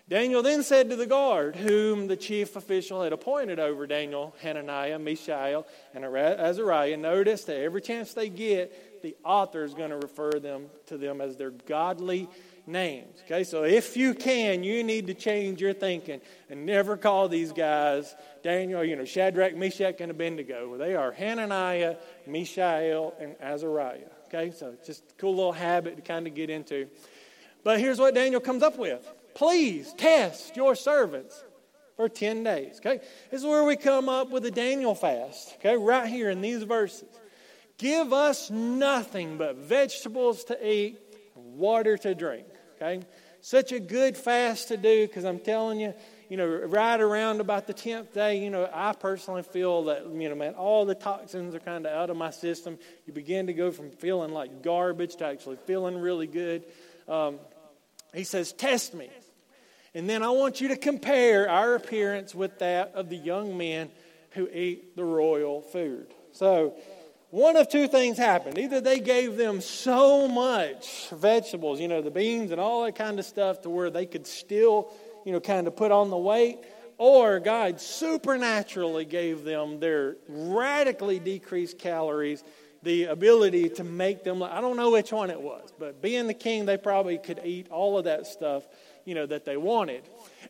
Daniel 0.07 0.43
then 0.43 0.61
said 0.61 0.89
to 0.89 0.95
the 0.95 1.07
guard, 1.07 1.55
whom 1.55 2.07
the 2.07 2.15
chief 2.15 2.55
official 2.55 3.01
had 3.01 3.11
appointed 3.11 3.59
over 3.59 3.87
Daniel, 3.87 4.35
Hananiah, 4.41 4.99
Mishael, 4.99 5.65
and 5.95 6.05
Azariah, 6.05 6.97
notice 6.97 7.43
that 7.45 7.57
every 7.57 7.81
chance 7.81 8.13
they 8.13 8.29
get, 8.29 9.01
the 9.01 9.15
author 9.23 9.63
is 9.63 9.73
going 9.73 9.89
to 9.89 9.97
refer 9.97 10.31
them 10.31 10.67
to 10.87 10.97
them 10.97 11.21
as 11.21 11.37
their 11.37 11.49
godly 11.51 12.27
names. 12.67 13.21
Okay, 13.25 13.43
so 13.43 13.63
if 13.63 13.95
you 13.95 14.13
can, 14.13 14.63
you 14.63 14.83
need 14.83 15.07
to 15.07 15.13
change 15.13 15.61
your 15.61 15.73
thinking 15.73 16.21
and 16.49 16.65
never 16.65 16.97
call 16.97 17.27
these 17.27 17.51
guys 17.51 18.15
Daniel, 18.43 18.83
you 18.83 18.95
know, 18.95 19.05
Shadrach, 19.05 19.55
Meshach, 19.55 20.01
and 20.01 20.11
Abednego. 20.11 20.77
They 20.77 20.95
are 20.95 21.11
Hananiah, 21.11 21.97
Mishael, 22.27 23.13
and 23.19 23.35
Azariah. 23.41 24.09
Okay, 24.27 24.51
so 24.51 24.75
just 24.85 25.03
a 25.11 25.13
cool 25.15 25.35
little 25.35 25.51
habit 25.51 25.95
to 25.97 26.01
kind 26.01 26.27
of 26.27 26.33
get 26.33 26.49
into. 26.49 26.87
But 27.63 27.79
here's 27.79 27.99
what 27.99 28.13
Daniel 28.13 28.41
comes 28.41 28.63
up 28.63 28.77
with 28.77 29.07
Please 29.33 29.93
test 29.93 30.55
your 30.55 30.75
servants 30.75 31.43
for 31.95 32.09
10 32.09 32.43
days. 32.43 32.79
Okay, 32.79 33.03
this 33.31 33.41
is 33.41 33.45
where 33.45 33.63
we 33.63 33.75
come 33.75 34.09
up 34.09 34.29
with 34.29 34.43
the 34.43 34.51
Daniel 34.51 34.95
fast. 34.95 35.55
Okay, 35.59 35.77
right 35.77 36.07
here 36.07 36.29
in 36.29 36.41
these 36.41 36.63
verses. 36.63 37.09
Give 37.77 38.13
us 38.13 38.49
nothing 38.49 39.37
but 39.37 39.57
vegetables 39.57 40.45
to 40.45 40.67
eat, 40.67 40.97
water 41.35 41.97
to 41.97 42.15
drink. 42.15 42.45
Okay? 42.75 43.05
Such 43.41 43.71
a 43.71 43.79
good 43.79 44.17
fast 44.17 44.69
to 44.69 44.77
do 44.77 45.07
because 45.07 45.23
I'm 45.23 45.39
telling 45.39 45.79
you, 45.79 45.93
you 46.29 46.37
know, 46.37 46.47
right 46.47 46.99
around 46.99 47.39
about 47.39 47.67
the 47.67 47.73
10th 47.73 48.13
day, 48.13 48.43
you 48.43 48.49
know, 48.49 48.67
I 48.73 48.93
personally 48.93 49.43
feel 49.43 49.83
that, 49.85 50.07
you 50.07 50.29
know, 50.29 50.35
man, 50.35 50.55
all 50.55 50.85
the 50.85 50.95
toxins 50.95 51.53
are 51.53 51.59
kind 51.59 51.85
of 51.85 51.91
out 51.91 52.09
of 52.09 52.17
my 52.17 52.31
system. 52.31 52.79
You 53.05 53.13
begin 53.13 53.47
to 53.47 53.53
go 53.53 53.71
from 53.71 53.91
feeling 53.91 54.31
like 54.31 54.63
garbage 54.63 55.17
to 55.17 55.25
actually 55.25 55.57
feeling 55.65 55.97
really 55.97 56.27
good. 56.27 56.63
Um, 57.07 57.39
he 58.13 58.23
says, 58.23 58.51
Test 58.51 58.93
me. 58.93 59.09
And 59.93 60.09
then 60.09 60.23
I 60.23 60.29
want 60.29 60.59
you 60.59 60.69
to 60.69 60.75
compare 60.75 61.49
our 61.49 61.75
appearance 61.75 62.35
with 62.35 62.59
that 62.59 62.93
of 62.95 63.09
the 63.09 63.15
young 63.15 63.57
men 63.57 63.89
who 64.31 64.49
eat 64.51 64.95
the 64.95 65.05
royal 65.05 65.61
food. 65.61 66.07
So, 66.33 66.75
one 67.35 67.57
of 67.57 67.67
two 67.67 67.89
things 67.89 68.17
happened. 68.17 68.57
Either 68.57 68.79
they 68.79 69.01
gave 69.01 69.35
them 69.35 69.59
so 69.59 70.25
much 70.25 71.09
vegetables, 71.09 71.81
you 71.81 71.89
know, 71.89 72.01
the 72.01 72.09
beans 72.09 72.51
and 72.51 72.61
all 72.61 72.85
that 72.85 72.95
kind 72.95 73.19
of 73.19 73.25
stuff, 73.25 73.61
to 73.63 73.69
where 73.69 73.89
they 73.89 74.05
could 74.05 74.25
still, 74.25 74.89
you 75.25 75.33
know, 75.33 75.41
kind 75.41 75.67
of 75.67 75.75
put 75.75 75.91
on 75.91 76.09
the 76.09 76.17
weight, 76.17 76.59
or 76.97 77.41
God 77.41 77.81
supernaturally 77.81 79.03
gave 79.03 79.43
them 79.43 79.81
their 79.81 80.15
radically 80.29 81.19
decreased 81.19 81.77
calories, 81.77 82.41
the 82.83 83.05
ability 83.05 83.67
to 83.67 83.83
make 83.83 84.23
them. 84.23 84.41
I 84.41 84.61
don't 84.61 84.77
know 84.77 84.91
which 84.91 85.11
one 85.11 85.29
it 85.29 85.41
was, 85.41 85.73
but 85.77 86.01
being 86.01 86.27
the 86.27 86.33
king, 86.33 86.65
they 86.65 86.77
probably 86.77 87.17
could 87.17 87.41
eat 87.43 87.67
all 87.69 87.97
of 87.97 88.05
that 88.05 88.27
stuff, 88.27 88.63
you 89.03 89.13
know, 89.13 89.25
that 89.25 89.43
they 89.43 89.57
wanted. 89.57 90.03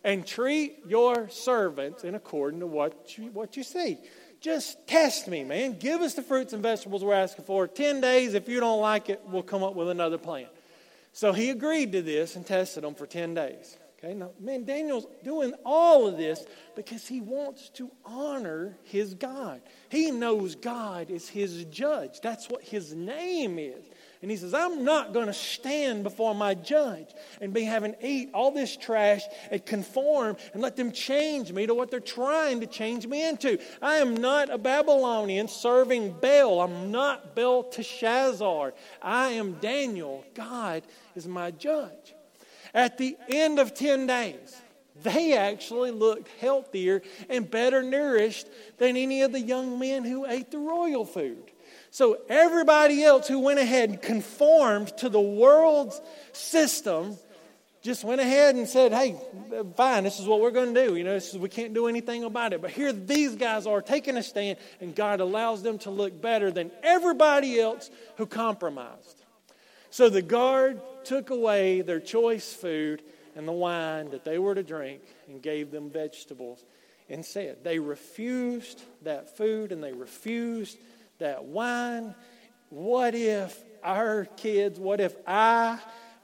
And 0.04 0.24
treat 0.24 0.86
your 0.88 1.30
servants 1.30 2.04
in 2.04 2.13
accordance 2.13 2.62
to 2.62 2.67
what 2.67 3.17
you, 3.17 3.32
what 3.32 3.58
you 3.58 3.63
see. 3.63 3.98
Just 4.45 4.86
test 4.86 5.27
me, 5.27 5.43
man. 5.43 5.79
Give 5.79 6.01
us 6.01 6.13
the 6.13 6.21
fruits 6.21 6.53
and 6.53 6.62
vegetables 6.62 7.03
we're 7.03 7.15
asking 7.15 7.45
for. 7.45 7.65
10 7.67 7.99
days, 7.99 8.36
if 8.36 8.47
you 8.47 8.60
don't 8.60 8.79
like 8.79 9.10
it, 9.10 9.19
we'll 9.25 9.41
come 9.41 9.63
up 9.63 9.73
with 9.73 9.89
another 9.89 10.19
plan. 10.19 10.45
So 11.13 11.34
he 11.34 11.49
agreed 11.49 11.93
to 11.93 12.03
this 12.03 12.36
and 12.36 12.45
tested 12.45 12.84
them 12.84 12.93
for 12.93 13.08
10 13.08 13.34
days. 13.34 13.75
Okay, 13.97 14.13
now, 14.13 14.29
man, 14.39 14.63
Daniel's 14.63 15.08
doing 15.23 15.55
all 15.65 16.05
of 16.05 16.17
this 16.17 16.45
because 16.75 17.08
he 17.08 17.21
wants 17.21 17.69
to 17.69 17.89
honor 18.05 18.77
his 18.84 19.15
God. 19.15 19.63
He 19.89 20.12
knows 20.12 20.53
God 20.53 21.10
is 21.10 21.27
his 21.27 21.65
judge. 21.65 22.21
That's 22.21 22.47
what 22.47 22.62
his 22.62 22.93
name 22.93 23.58
is. 23.58 23.84
And 24.25 24.31
he 24.31 24.38
says, 24.38 24.55
I'm 24.55 24.83
not 24.83 25.13
going 25.13 25.27
to 25.27 25.33
stand 25.33 26.01
before 26.01 26.33
my 26.33 26.55
judge 26.55 27.09
and 27.41 27.53
be 27.53 27.63
having 27.63 27.95
eat 28.01 28.31
all 28.33 28.49
this 28.49 28.75
trash 28.75 29.21
and 29.51 29.63
conform 29.63 30.35
and 30.51 30.63
let 30.63 30.75
them 30.75 30.91
change 30.91 31.51
me 31.51 31.67
to 31.67 31.75
what 31.75 31.91
they're 31.91 31.99
trying 31.99 32.61
to 32.61 32.65
change 32.65 33.05
me 33.05 33.23
into. 33.29 33.59
I 33.83 33.97
am 33.97 34.17
not 34.17 34.49
a 34.49 34.57
Babylonian 34.57 35.47
serving 35.47 36.15
Baal. 36.19 36.61
I'm 36.61 36.89
not 36.89 37.35
Belteshazzar. 37.35 38.73
I 38.99 39.29
am 39.29 39.59
Daniel. 39.61 40.25
God 40.33 40.81
is 41.15 41.27
my 41.27 41.51
judge. 41.51 42.15
At 42.73 42.97
the 42.97 43.17
end 43.29 43.59
of 43.59 43.75
10 43.75 44.07
days, 44.07 44.59
they 45.03 45.38
actually 45.38 45.91
looked 45.91 46.29
healthier 46.39 47.03
and 47.29 47.47
better 47.47 47.83
nourished 47.83 48.47
than 48.79 48.97
any 48.97 49.21
of 49.21 49.33
the 49.33 49.39
young 49.39 49.77
men 49.77 50.03
who 50.03 50.25
ate 50.25 50.49
the 50.49 50.57
royal 50.57 51.05
food. 51.05 51.51
So 51.95 52.17
everybody 52.27 53.05
else 53.05 53.25
who 53.25 53.39
went 53.39 53.58
ahead 53.58 53.89
and 53.89 54.01
conformed 54.01 54.89
to 54.97 55.08
the 55.08 55.21
world's 55.21 56.01
system 56.34 57.15
just 57.84 58.03
went 58.03 58.19
ahead 58.19 58.55
and 58.55 58.67
said, 58.67 58.91
hey, 58.91 59.15
fine, 59.77 60.03
this 60.03 60.19
is 60.19 60.27
what 60.27 60.41
we're 60.41 60.51
going 60.51 60.73
to 60.73 60.88
do. 60.88 60.97
You 60.97 61.05
know, 61.05 61.13
is, 61.13 61.38
we 61.38 61.47
can't 61.47 61.73
do 61.73 61.88
anything 61.88 62.25
about 62.25 62.51
it. 62.51 62.62
But 62.62 62.71
here 62.71 62.91
these 62.91 63.38
guys 63.38 63.65
are 63.65 63.81
taking 63.81 64.17
a 64.17 64.23
stand, 64.23 64.58
and 64.81 64.93
God 64.93 65.21
allows 65.21 65.63
them 65.63 65.77
to 65.79 65.89
look 65.89 66.21
better 66.21 66.51
than 66.51 66.69
everybody 66.84 67.62
else 67.62 67.89
who 68.17 68.25
compromised. 68.25 69.23
So 69.89 70.10
the 70.10 70.21
guard 70.21 70.81
took 71.05 71.29
away 71.29 71.79
their 71.79 72.01
choice 72.01 72.53
food 72.53 73.03
and 73.38 73.47
the 73.47 73.53
wine 73.53 74.10
that 74.10 74.25
they 74.25 74.38
were 74.38 74.53
to 74.53 74.63
drink 74.63 75.01
and 75.29 75.41
gave 75.41 75.71
them 75.71 75.89
vegetables 75.89 76.62
and 77.10 77.23
said, 77.23 77.63
they 77.63 77.79
refused 77.79 78.81
that 79.03 79.38
food 79.38 79.71
and 79.71 79.81
they 79.81 79.93
refused 79.93 80.77
that 81.19 81.45
wine. 81.45 82.15
What 82.69 83.15
if 83.15 83.63
our 83.84 84.25
kids, 84.38 84.80
what 84.80 84.99
if 84.99 85.15
I, 85.28 85.80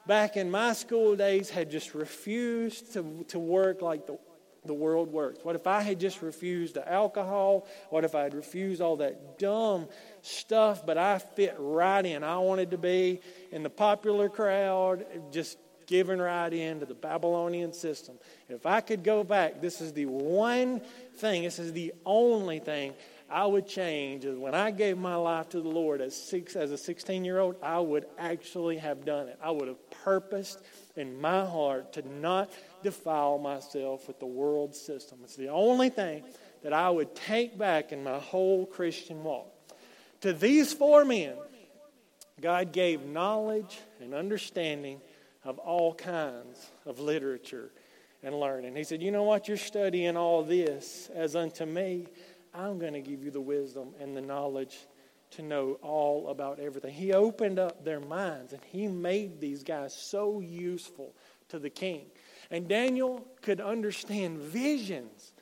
back 0.07 0.37
in 0.37 0.49
my 0.49 0.73
school 0.73 1.15
days, 1.15 1.49
had 1.49 1.69
just 1.69 1.93
refused 1.93 2.93
to, 2.93 3.25
to 3.29 3.39
work 3.39 3.81
like 3.81 4.07
the, 4.07 4.17
the 4.65 4.73
world 4.73 5.11
works? 5.11 5.39
What 5.43 5.55
if 5.55 5.67
I 5.67 5.81
had 5.81 5.99
just 5.99 6.21
refused 6.21 6.75
the 6.75 6.91
alcohol? 6.91 7.67
What 7.89 8.03
if 8.03 8.15
I 8.15 8.23
had 8.23 8.33
refused 8.33 8.81
all 8.81 8.97
that 8.97 9.39
dumb 9.39 9.87
stuff, 10.21 10.85
but 10.85 10.97
I 10.97 11.19
fit 11.19 11.55
right 11.57 12.05
in? 12.05 12.23
I 12.23 12.37
wanted 12.39 12.71
to 12.71 12.77
be 12.77 13.21
in 13.51 13.63
the 13.63 13.69
popular 13.69 14.29
crowd, 14.29 15.05
just 15.31 15.57
giving 15.91 16.19
right 16.19 16.53
into 16.53 16.85
the 16.85 16.93
Babylonian 16.93 17.73
system. 17.73 18.15
If 18.47 18.65
I 18.65 18.79
could 18.79 19.03
go 19.03 19.25
back, 19.25 19.61
this 19.61 19.81
is 19.81 19.91
the 19.91 20.05
one 20.05 20.81
thing, 21.15 21.43
this 21.43 21.59
is 21.59 21.73
the 21.73 21.93
only 22.05 22.59
thing 22.59 22.93
I 23.31 23.45
would 23.45 23.65
change 23.65 24.25
is 24.25 24.37
when 24.37 24.53
I 24.53 24.71
gave 24.71 24.97
my 24.97 25.15
life 25.15 25.49
to 25.49 25.61
the 25.61 25.69
Lord 25.69 26.01
as 26.01 26.15
six 26.15 26.55
as 26.55 26.71
a 26.71 26.77
16 26.77 27.23
year 27.23 27.39
old, 27.39 27.55
I 27.63 27.79
would 27.79 28.05
actually 28.19 28.77
have 28.77 29.05
done 29.05 29.27
it. 29.27 29.39
I 29.41 29.51
would 29.51 29.69
have 29.69 29.91
purposed 30.03 30.59
in 30.97 31.19
my 31.21 31.45
heart 31.45 31.93
to 31.93 32.07
not 32.19 32.51
defile 32.83 33.37
myself 33.37 34.07
with 34.07 34.19
the 34.19 34.25
world 34.25 34.75
system. 34.75 35.19
It's 35.23 35.37
the 35.37 35.49
only 35.49 35.89
thing 35.89 36.23
that 36.63 36.73
I 36.73 36.89
would 36.89 37.15
take 37.15 37.57
back 37.57 37.91
in 37.91 38.03
my 38.03 38.19
whole 38.19 38.65
Christian 38.65 39.23
walk. 39.23 39.47
To 40.21 40.33
these 40.33 40.73
four 40.73 41.05
men, 41.05 41.35
God 42.41 42.73
gave 42.73 43.05
knowledge 43.05 43.79
and 44.01 44.13
understanding 44.13 44.99
of 45.43 45.57
all 45.57 45.93
kinds 45.93 46.69
of 46.85 46.99
literature 46.99 47.71
and 48.23 48.39
learning. 48.39 48.75
He 48.75 48.83
said, 48.83 49.01
You 49.01 49.11
know 49.11 49.23
what? 49.23 49.47
You're 49.47 49.57
studying 49.57 50.17
all 50.17 50.43
this 50.43 51.09
as 51.15 51.35
unto 51.35 51.65
me. 51.65 52.07
I'm 52.53 52.79
going 52.79 52.93
to 52.93 53.01
give 53.01 53.23
you 53.23 53.31
the 53.31 53.41
wisdom 53.41 53.93
and 53.99 54.15
the 54.15 54.21
knowledge 54.21 54.77
to 55.31 55.41
know 55.41 55.77
all 55.81 56.27
about 56.29 56.59
everything. 56.59 56.93
He 56.93 57.13
opened 57.13 57.59
up 57.59 57.85
their 57.85 57.99
minds 57.99 58.53
and 58.53 58.61
he 58.65 58.87
made 58.87 59.39
these 59.39 59.63
guys 59.63 59.93
so 59.93 60.41
useful 60.41 61.15
to 61.49 61.59
the 61.59 61.69
king. 61.69 62.05
And 62.49 62.67
Daniel 62.67 63.25
could 63.41 63.61
understand 63.61 64.39
visions 64.39 65.33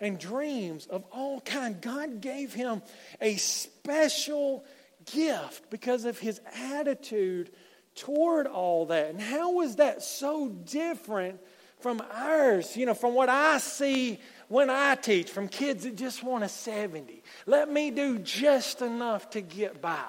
and 0.00 0.18
dreams 0.18 0.86
of 0.86 1.04
all 1.10 1.40
kind. 1.40 1.80
God 1.80 2.20
gave 2.20 2.52
him 2.52 2.82
a 3.20 3.36
special 3.36 4.64
gift 5.12 5.70
because 5.70 6.04
of 6.04 6.18
his 6.18 6.40
attitude 6.54 7.50
toward 7.94 8.46
all 8.46 8.86
that. 8.86 9.08
And 9.08 9.20
how 9.20 9.52
was 9.52 9.76
that 9.76 10.02
so 10.02 10.48
different 10.48 11.40
from 11.80 12.02
ours? 12.12 12.76
You 12.76 12.86
know, 12.86 12.94
from 12.94 13.14
what 13.14 13.28
I 13.28 13.58
see 13.58 14.20
when 14.48 14.70
I 14.70 14.94
teach, 14.94 15.30
from 15.30 15.48
kids 15.48 15.84
that 15.84 15.96
just 15.96 16.22
want 16.22 16.44
a 16.44 16.48
70. 16.48 17.22
Let 17.46 17.70
me 17.70 17.90
do 17.90 18.18
just 18.18 18.82
enough 18.82 19.30
to 19.30 19.40
get 19.40 19.80
by. 19.80 20.04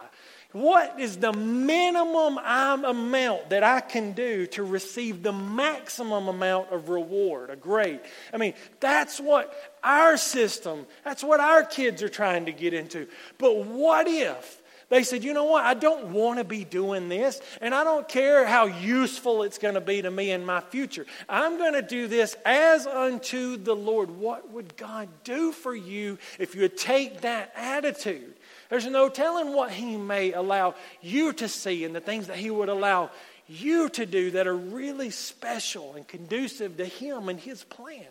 What 0.51 0.99
is 0.99 1.17
the 1.17 1.31
minimum 1.31 2.39
amount 2.39 3.51
that 3.51 3.63
I 3.63 3.81
can 3.81 4.13
do 4.13 4.47
to 4.47 4.63
receive 4.63 5.21
the 5.21 5.31
maximum 5.31 6.27
amount 6.27 6.71
of 6.71 6.89
reward, 6.89 7.51
a 7.51 7.55
grade? 7.55 7.99
I 8.33 8.37
mean, 8.37 8.55
that's 8.79 9.19
what 9.19 9.53
our 9.83 10.17
system, 10.17 10.87
that's 11.05 11.23
what 11.23 11.39
our 11.39 11.63
kids 11.63 12.01
are 12.01 12.09
trying 12.09 12.47
to 12.47 12.51
get 12.51 12.73
into. 12.73 13.07
But 13.37 13.65
what 13.65 14.07
if 14.07 14.59
they 14.89 15.03
said, 15.03 15.23
you 15.23 15.33
know 15.33 15.45
what? 15.45 15.63
I 15.63 15.75
don't 15.75 16.07
want 16.07 16.39
to 16.39 16.43
be 16.43 16.65
doing 16.65 17.09
this, 17.09 17.39
and 17.61 17.75
I 17.75 17.83
don't 17.83 18.07
care 18.07 18.45
how 18.45 18.65
useful 18.65 19.43
it's 19.43 19.59
going 19.59 19.75
to 19.75 19.81
be 19.81 20.01
to 20.01 20.09
me 20.09 20.31
in 20.31 20.45
my 20.45 20.61
future. 20.61 21.05
I'm 21.27 21.57
going 21.57 21.73
to 21.73 21.83
do 21.83 22.07
this 22.07 22.35
as 22.43 22.87
unto 22.87 23.57
the 23.57 23.75
Lord. 23.75 24.09
What 24.09 24.49
would 24.49 24.75
God 24.77 25.07
do 25.23 25.51
for 25.51 25.75
you 25.75 26.17
if 26.39 26.55
you 26.55 26.61
would 26.61 26.77
take 26.77 27.21
that 27.21 27.53
attitude? 27.55 28.33
There's 28.69 28.87
no 28.87 29.09
telling 29.09 29.53
what 29.53 29.71
He 29.71 29.95
may 29.95 30.33
allow 30.33 30.73
you 31.01 31.33
to 31.33 31.47
see 31.47 31.85
and 31.85 31.95
the 31.95 32.01
things 32.01 32.27
that 32.27 32.37
He 32.37 32.49
would 32.49 32.69
allow 32.69 33.11
you 33.47 33.89
to 33.89 34.05
do 34.07 34.31
that 34.31 34.47
are 34.47 34.57
really 34.57 35.11
special 35.11 35.93
and 35.93 36.07
conducive 36.07 36.77
to 36.77 36.85
Him 36.85 37.29
and 37.29 37.39
His 37.39 37.63
plan. 37.63 38.07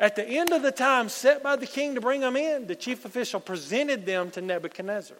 At 0.00 0.16
the 0.16 0.26
end 0.26 0.52
of 0.52 0.62
the 0.62 0.72
time 0.72 1.08
set 1.08 1.44
by 1.44 1.54
the 1.54 1.66
king 1.66 1.94
to 1.94 2.00
bring 2.00 2.22
them 2.22 2.36
in, 2.36 2.66
the 2.66 2.74
chief 2.74 3.04
official 3.04 3.38
presented 3.38 4.04
them 4.04 4.32
to 4.32 4.40
Nebuchadnezzar. 4.40 5.16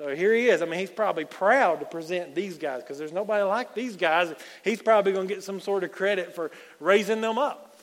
So 0.00 0.16
here 0.16 0.32
he 0.32 0.48
is. 0.48 0.62
I 0.62 0.64
mean, 0.64 0.80
he's 0.80 0.88
probably 0.88 1.26
proud 1.26 1.80
to 1.80 1.84
present 1.84 2.34
these 2.34 2.56
guys 2.56 2.82
because 2.82 2.96
there's 2.96 3.12
nobody 3.12 3.42
like 3.42 3.74
these 3.74 3.96
guys. 3.96 4.32
He's 4.64 4.80
probably 4.80 5.12
going 5.12 5.28
to 5.28 5.34
get 5.34 5.42
some 5.42 5.60
sort 5.60 5.84
of 5.84 5.92
credit 5.92 6.34
for 6.34 6.50
raising 6.80 7.20
them 7.20 7.36
up. 7.36 7.78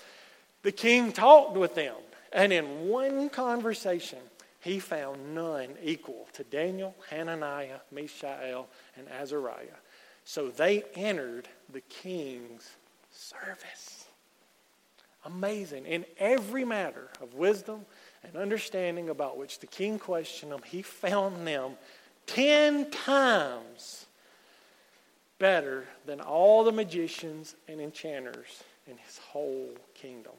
The 0.64 0.72
king 0.72 1.12
talked 1.12 1.56
with 1.56 1.76
them, 1.76 1.94
and 2.34 2.52
in 2.52 2.88
one 2.88 3.30
conversation, 3.30 4.18
he 4.62 4.80
found 4.80 5.36
none 5.36 5.76
equal 5.84 6.28
to 6.34 6.44
Daniel, 6.44 6.96
Hananiah, 7.12 7.82
Mishael, 7.92 8.68
and 8.98 9.08
Azariah. 9.22 9.78
So 10.26 10.50
they 10.50 10.86
entered 10.96 11.48
the 11.72 11.82
king's 11.82 12.68
service. 13.12 14.06
Amazing. 15.24 15.86
In 15.86 16.04
every 16.18 16.66
matter 16.66 17.10
of 17.22 17.36
wisdom 17.36 17.86
and 18.24 18.36
understanding 18.36 19.10
about 19.10 19.38
which 19.38 19.60
the 19.60 19.68
king 19.68 20.00
questioned 20.00 20.52
them, 20.52 20.62
he 20.66 20.82
found 20.82 21.46
them 21.46 21.74
ten 22.28 22.90
times 22.92 24.06
better 25.40 25.86
than 26.06 26.22
all 26.22 26.64
the 26.64 26.72
magicians 26.72 27.56
and 27.68 27.82
enchanters 27.82 28.64
in 28.88 28.98
his 28.98 29.18
whole 29.18 29.70
kingdom. 29.96 30.34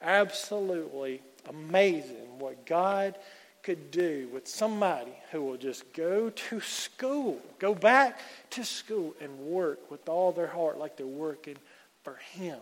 Absolutely 0.00 1.22
amazing 1.48 2.38
what 2.38 2.66
God 2.66 3.16
could 3.62 3.90
do 3.90 4.28
with 4.32 4.48
somebody 4.48 5.12
who 5.30 5.42
will 5.42 5.56
just 5.56 5.92
go 5.92 6.30
to 6.30 6.60
school, 6.60 7.38
go 7.58 7.74
back 7.74 8.18
to 8.50 8.64
school 8.64 9.14
and 9.20 9.38
work 9.38 9.90
with 9.90 10.08
all 10.08 10.32
their 10.32 10.48
heart 10.48 10.78
like 10.78 10.96
they're 10.96 11.06
working 11.06 11.56
for 12.02 12.16
Him. 12.32 12.58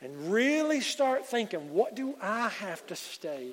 And 0.00 0.32
really 0.32 0.80
start 0.80 1.26
thinking, 1.26 1.72
what 1.72 1.96
do 1.96 2.14
I 2.22 2.48
have 2.48 2.86
to 2.86 2.94
stay 2.94 3.48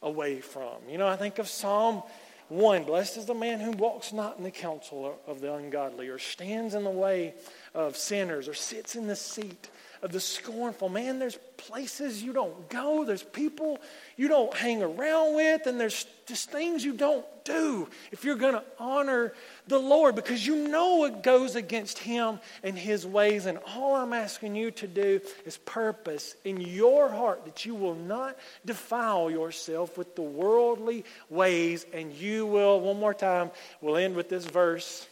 away 0.00 0.40
from? 0.40 0.76
You 0.88 0.96
know, 0.96 1.08
I 1.08 1.16
think 1.16 1.40
of 1.40 1.48
Psalm 1.48 2.04
1 2.52 2.84
Blessed 2.84 3.16
is 3.16 3.24
the 3.24 3.34
man 3.34 3.60
who 3.60 3.70
walks 3.70 4.12
not 4.12 4.36
in 4.36 4.44
the 4.44 4.50
counsel 4.50 5.18
of 5.26 5.40
the 5.40 5.54
ungodly, 5.54 6.08
or 6.08 6.18
stands 6.18 6.74
in 6.74 6.84
the 6.84 6.90
way 6.90 7.32
of 7.74 7.96
sinners, 7.96 8.46
or 8.46 8.52
sits 8.52 8.94
in 8.94 9.06
the 9.06 9.16
seat 9.16 9.70
of 10.02 10.10
the 10.10 10.20
scornful. 10.20 10.88
Man, 10.88 11.18
there's 11.18 11.38
places 11.56 12.22
you 12.22 12.32
don't 12.32 12.68
go, 12.68 13.04
there's 13.04 13.22
people 13.22 13.80
you 14.16 14.26
don't 14.26 14.52
hang 14.52 14.82
around 14.82 15.36
with, 15.36 15.66
and 15.66 15.80
there's 15.80 16.06
just 16.26 16.50
things 16.50 16.84
you 16.84 16.92
don't 16.92 17.24
do 17.44 17.88
if 18.10 18.24
you're 18.24 18.36
going 18.36 18.54
to 18.54 18.64
honor 18.78 19.32
the 19.68 19.78
Lord 19.78 20.14
because 20.14 20.44
you 20.46 20.68
know 20.68 21.04
it 21.04 21.22
goes 21.22 21.54
against 21.54 21.98
Him 21.98 22.40
and 22.64 22.76
His 22.76 23.06
ways. 23.06 23.46
And 23.46 23.58
all 23.76 23.94
I'm 23.94 24.12
asking 24.12 24.56
you 24.56 24.72
to 24.72 24.88
do 24.88 25.20
is 25.44 25.56
purpose 25.58 26.34
in 26.44 26.60
your 26.60 27.08
heart 27.08 27.44
that 27.44 27.64
you 27.64 27.74
will 27.74 27.94
not 27.94 28.36
defile 28.64 29.30
yourself 29.30 29.96
with 29.96 30.16
the 30.16 30.22
worldly 30.22 31.04
ways, 31.30 31.86
and 31.92 32.12
you 32.12 32.44
will, 32.46 32.80
one 32.80 32.98
more 32.98 33.14
time, 33.14 33.52
we'll 33.80 33.96
end 33.96 34.16
with 34.16 34.28
this 34.28 34.44
verse. 34.44 35.06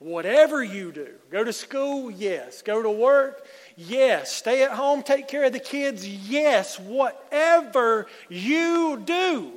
Whatever 0.00 0.64
you 0.64 0.92
do, 0.92 1.10
go 1.30 1.44
to 1.44 1.52
school, 1.52 2.10
yes. 2.10 2.62
Go 2.62 2.82
to 2.82 2.90
work, 2.90 3.46
yes. 3.76 4.32
Stay 4.32 4.62
at 4.62 4.70
home, 4.70 5.02
take 5.02 5.28
care 5.28 5.44
of 5.44 5.52
the 5.52 5.60
kids, 5.60 6.08
yes. 6.08 6.80
Whatever 6.80 8.06
you 8.30 9.02
do, 9.04 9.52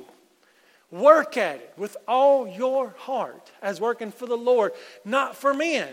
work 0.90 1.38
at 1.38 1.56
it 1.56 1.72
with 1.78 1.96
all 2.06 2.46
your 2.46 2.90
heart 2.98 3.50
as 3.62 3.80
working 3.80 4.12
for 4.12 4.26
the 4.26 4.36
Lord, 4.36 4.72
not 5.02 5.34
for 5.34 5.54
men. 5.54 5.88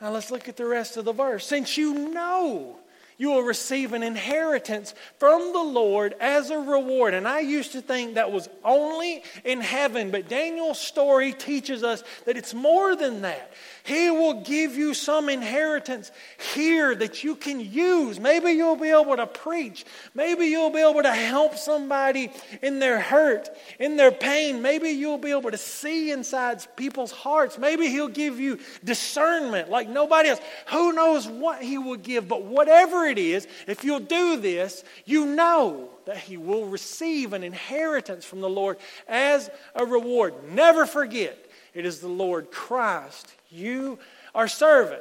Now 0.00 0.10
let's 0.10 0.32
look 0.32 0.48
at 0.48 0.56
the 0.56 0.66
rest 0.66 0.96
of 0.96 1.04
the 1.04 1.12
verse. 1.12 1.46
Since 1.46 1.76
you 1.76 2.10
know 2.10 2.80
you 3.22 3.30
will 3.30 3.42
receive 3.42 3.92
an 3.92 4.02
inheritance 4.02 4.96
from 5.18 5.52
the 5.52 5.62
Lord 5.62 6.12
as 6.18 6.50
a 6.50 6.58
reward. 6.58 7.14
And 7.14 7.28
I 7.28 7.38
used 7.38 7.70
to 7.70 7.80
think 7.80 8.16
that 8.16 8.32
was 8.32 8.48
only 8.64 9.22
in 9.44 9.60
heaven, 9.60 10.10
but 10.10 10.28
Daniel's 10.28 10.80
story 10.80 11.32
teaches 11.32 11.84
us 11.84 12.02
that 12.26 12.36
it's 12.36 12.52
more 12.52 12.96
than 12.96 13.22
that. 13.22 13.52
He 13.84 14.10
will 14.10 14.42
give 14.42 14.76
you 14.76 14.92
some 14.92 15.28
inheritance 15.28 16.10
here 16.54 16.96
that 16.96 17.22
you 17.22 17.36
can 17.36 17.60
use. 17.60 18.18
Maybe 18.18 18.52
you'll 18.52 18.74
be 18.74 18.90
able 18.90 19.16
to 19.16 19.26
preach. 19.28 19.84
Maybe 20.14 20.46
you'll 20.46 20.70
be 20.70 20.80
able 20.80 21.02
to 21.02 21.12
help 21.12 21.56
somebody 21.56 22.30
in 22.60 22.80
their 22.80 22.98
hurt, 23.00 23.48
in 23.78 23.96
their 23.96 24.12
pain. 24.12 24.62
Maybe 24.62 24.90
you'll 24.90 25.18
be 25.18 25.30
able 25.30 25.52
to 25.52 25.58
see 25.58 26.10
inside 26.10 26.64
people's 26.74 27.12
hearts. 27.12 27.56
Maybe 27.56 27.88
He'll 27.88 28.08
give 28.08 28.40
you 28.40 28.58
discernment 28.82 29.70
like 29.70 29.88
nobody 29.88 30.30
else. 30.30 30.40
Who 30.70 30.92
knows 30.92 31.28
what 31.28 31.62
He 31.62 31.78
will 31.78 31.96
give, 31.96 32.26
but 32.26 32.44
whatever 32.44 33.11
is, 33.18 33.46
if 33.66 33.84
you'll 33.84 34.00
do 34.00 34.36
this, 34.36 34.84
you 35.04 35.26
know 35.26 35.88
that 36.06 36.18
he 36.18 36.36
will 36.36 36.66
receive 36.66 37.32
an 37.32 37.42
inheritance 37.42 38.24
from 38.24 38.40
the 38.40 38.48
Lord 38.48 38.78
as 39.08 39.50
a 39.74 39.84
reward. 39.84 40.34
Never 40.50 40.86
forget, 40.86 41.38
it 41.74 41.86
is 41.86 42.00
the 42.00 42.08
Lord 42.08 42.50
Christ 42.50 43.32
you 43.50 43.98
are 44.34 44.48
serving. 44.48 45.00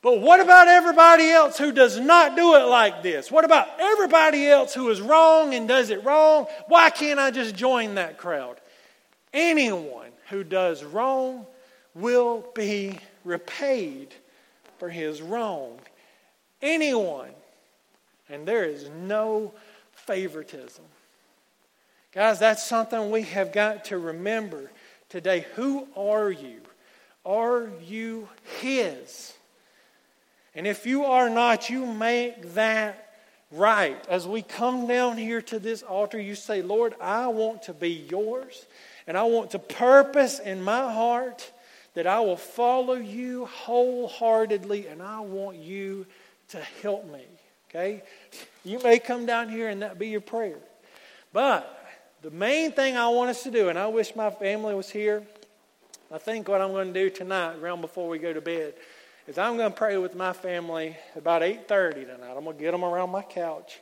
But 0.00 0.20
what 0.20 0.40
about 0.40 0.68
everybody 0.68 1.28
else 1.28 1.58
who 1.58 1.72
does 1.72 1.98
not 1.98 2.36
do 2.36 2.54
it 2.54 2.64
like 2.66 3.02
this? 3.02 3.30
What 3.30 3.44
about 3.44 3.68
everybody 3.80 4.46
else 4.46 4.72
who 4.72 4.90
is 4.90 5.00
wrong 5.00 5.54
and 5.54 5.66
does 5.66 5.90
it 5.90 6.04
wrong? 6.04 6.46
Why 6.68 6.90
can't 6.90 7.18
I 7.18 7.30
just 7.30 7.56
join 7.56 7.96
that 7.96 8.16
crowd? 8.16 8.60
Anyone 9.32 10.10
who 10.30 10.44
does 10.44 10.84
wrong 10.84 11.46
will 11.94 12.46
be 12.54 12.98
repaid 13.24 14.14
for 14.78 14.88
his 14.88 15.20
wrong 15.20 15.80
anyone. 16.62 17.30
And 18.28 18.46
there 18.46 18.64
is 18.64 18.88
no 18.90 19.52
favoritism. 19.92 20.84
Guys, 22.12 22.38
that's 22.38 22.64
something 22.64 23.10
we 23.10 23.22
have 23.22 23.52
got 23.52 23.86
to 23.86 23.98
remember 23.98 24.70
today. 25.08 25.46
Who 25.54 25.88
are 25.96 26.30
you? 26.30 26.60
Are 27.24 27.70
you 27.84 28.28
His? 28.60 29.34
And 30.54 30.66
if 30.66 30.86
you 30.86 31.04
are 31.04 31.30
not, 31.30 31.70
you 31.70 31.86
make 31.86 32.54
that 32.54 33.14
right. 33.52 33.96
As 34.08 34.26
we 34.26 34.42
come 34.42 34.86
down 34.86 35.16
here 35.16 35.42
to 35.42 35.58
this 35.58 35.82
altar, 35.82 36.18
you 36.18 36.34
say, 36.34 36.62
Lord, 36.62 36.94
I 37.00 37.28
want 37.28 37.62
to 37.64 37.74
be 37.74 38.06
yours, 38.10 38.66
and 39.06 39.16
I 39.16 39.22
want 39.22 39.52
to 39.52 39.58
purpose 39.58 40.38
in 40.38 40.62
my 40.62 40.92
heart 40.92 41.50
that 41.94 42.06
I 42.06 42.20
will 42.20 42.36
follow 42.36 42.94
you 42.94 43.46
wholeheartedly, 43.46 44.86
and 44.86 45.02
I 45.02 45.20
want 45.20 45.58
you 45.58 46.06
to 46.48 46.58
help 46.82 47.10
me. 47.10 47.24
Okay? 47.68 48.02
You 48.64 48.78
may 48.82 48.98
come 48.98 49.26
down 49.26 49.48
here 49.48 49.68
and 49.68 49.82
that 49.82 49.98
be 49.98 50.08
your 50.08 50.20
prayer. 50.20 50.58
But 51.32 51.74
the 52.22 52.30
main 52.30 52.72
thing 52.72 52.96
I 52.96 53.08
want 53.08 53.30
us 53.30 53.42
to 53.44 53.50
do, 53.50 53.68
and 53.68 53.78
I 53.78 53.86
wish 53.86 54.16
my 54.16 54.30
family 54.30 54.74
was 54.74 54.90
here. 54.90 55.22
I 56.10 56.18
think 56.18 56.48
what 56.48 56.60
I'm 56.60 56.72
going 56.72 56.92
to 56.92 57.00
do 57.00 57.10
tonight, 57.10 57.56
around 57.56 57.80
before 57.80 58.08
we 58.08 58.18
go 58.18 58.32
to 58.32 58.40
bed, 58.40 58.74
is 59.26 59.36
I'm 59.36 59.58
going 59.58 59.70
to 59.70 59.76
pray 59.76 59.98
with 59.98 60.14
my 60.14 60.32
family 60.32 60.96
about 61.14 61.42
8:30 61.42 62.06
tonight. 62.06 62.34
I'm 62.34 62.44
going 62.44 62.56
to 62.56 62.62
get 62.62 62.72
them 62.72 62.82
around 62.82 63.10
my 63.10 63.22
couch, 63.22 63.80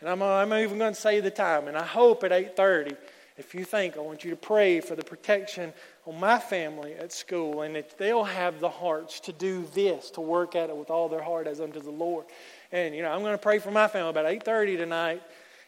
and 0.00 0.08
I'm, 0.08 0.22
I'm 0.22 0.52
even 0.54 0.78
going 0.78 0.94
to 0.94 1.00
say 1.00 1.20
the 1.20 1.30
time. 1.30 1.68
And 1.68 1.76
I 1.76 1.84
hope 1.84 2.24
at 2.24 2.30
8:30, 2.30 2.96
if 3.36 3.54
you 3.54 3.64
think 3.64 3.98
I 3.98 4.00
want 4.00 4.24
you 4.24 4.30
to 4.30 4.36
pray 4.36 4.80
for 4.80 4.96
the 4.96 5.04
protection 5.04 5.74
on 6.06 6.18
my 6.20 6.38
family 6.38 6.94
at 6.94 7.12
school, 7.12 7.62
and 7.62 7.74
that 7.74 7.98
they'll 7.98 8.24
have 8.24 8.60
the 8.60 8.68
hearts 8.68 9.20
to 9.20 9.32
do 9.32 9.66
this, 9.74 10.10
to 10.12 10.20
work 10.20 10.54
at 10.54 10.70
it 10.70 10.76
with 10.76 10.90
all 10.90 11.08
their 11.08 11.22
heart 11.22 11.46
as 11.46 11.60
unto 11.60 11.80
the 11.80 11.90
Lord. 11.90 12.26
And 12.72 12.94
you 12.94 13.02
know, 13.02 13.10
I'm 13.10 13.20
going 13.20 13.32
to 13.32 13.38
pray 13.38 13.58
for 13.58 13.70
my 13.70 13.88
family 13.88 14.10
about 14.10 14.26
8:30 14.26 14.76
tonight 14.76 15.22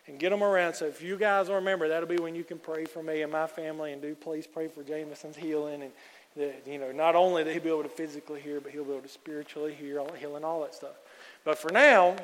and 0.06 0.18
get 0.18 0.30
them 0.30 0.42
around. 0.42 0.74
So 0.74 0.86
if 0.86 1.02
you 1.02 1.16
guys 1.16 1.50
remember, 1.50 1.88
that'll 1.88 2.08
be 2.08 2.16
when 2.16 2.34
you 2.34 2.44
can 2.44 2.58
pray 2.58 2.84
for 2.84 3.02
me 3.02 3.22
and 3.22 3.30
my 3.30 3.46
family, 3.46 3.92
and 3.92 4.00
do 4.00 4.14
please 4.14 4.46
pray 4.46 4.68
for 4.68 4.82
Jameson's 4.82 5.36
healing 5.36 5.82
and 5.82 5.92
that, 6.36 6.62
you 6.66 6.78
know, 6.78 6.92
not 6.92 7.16
only 7.16 7.42
that 7.42 7.52
he'll 7.52 7.62
be 7.62 7.68
able 7.68 7.82
to 7.82 7.88
physically 7.88 8.40
hear, 8.40 8.60
but 8.60 8.70
he'll 8.70 8.84
be 8.84 8.92
able 8.92 9.02
to 9.02 9.08
spiritually 9.08 9.74
hear, 9.74 9.98
all, 9.98 10.12
heal, 10.12 10.36
and 10.36 10.44
all 10.44 10.60
that 10.60 10.74
stuff. 10.74 10.94
But 11.44 11.58
for 11.58 11.72
now, 11.72 12.16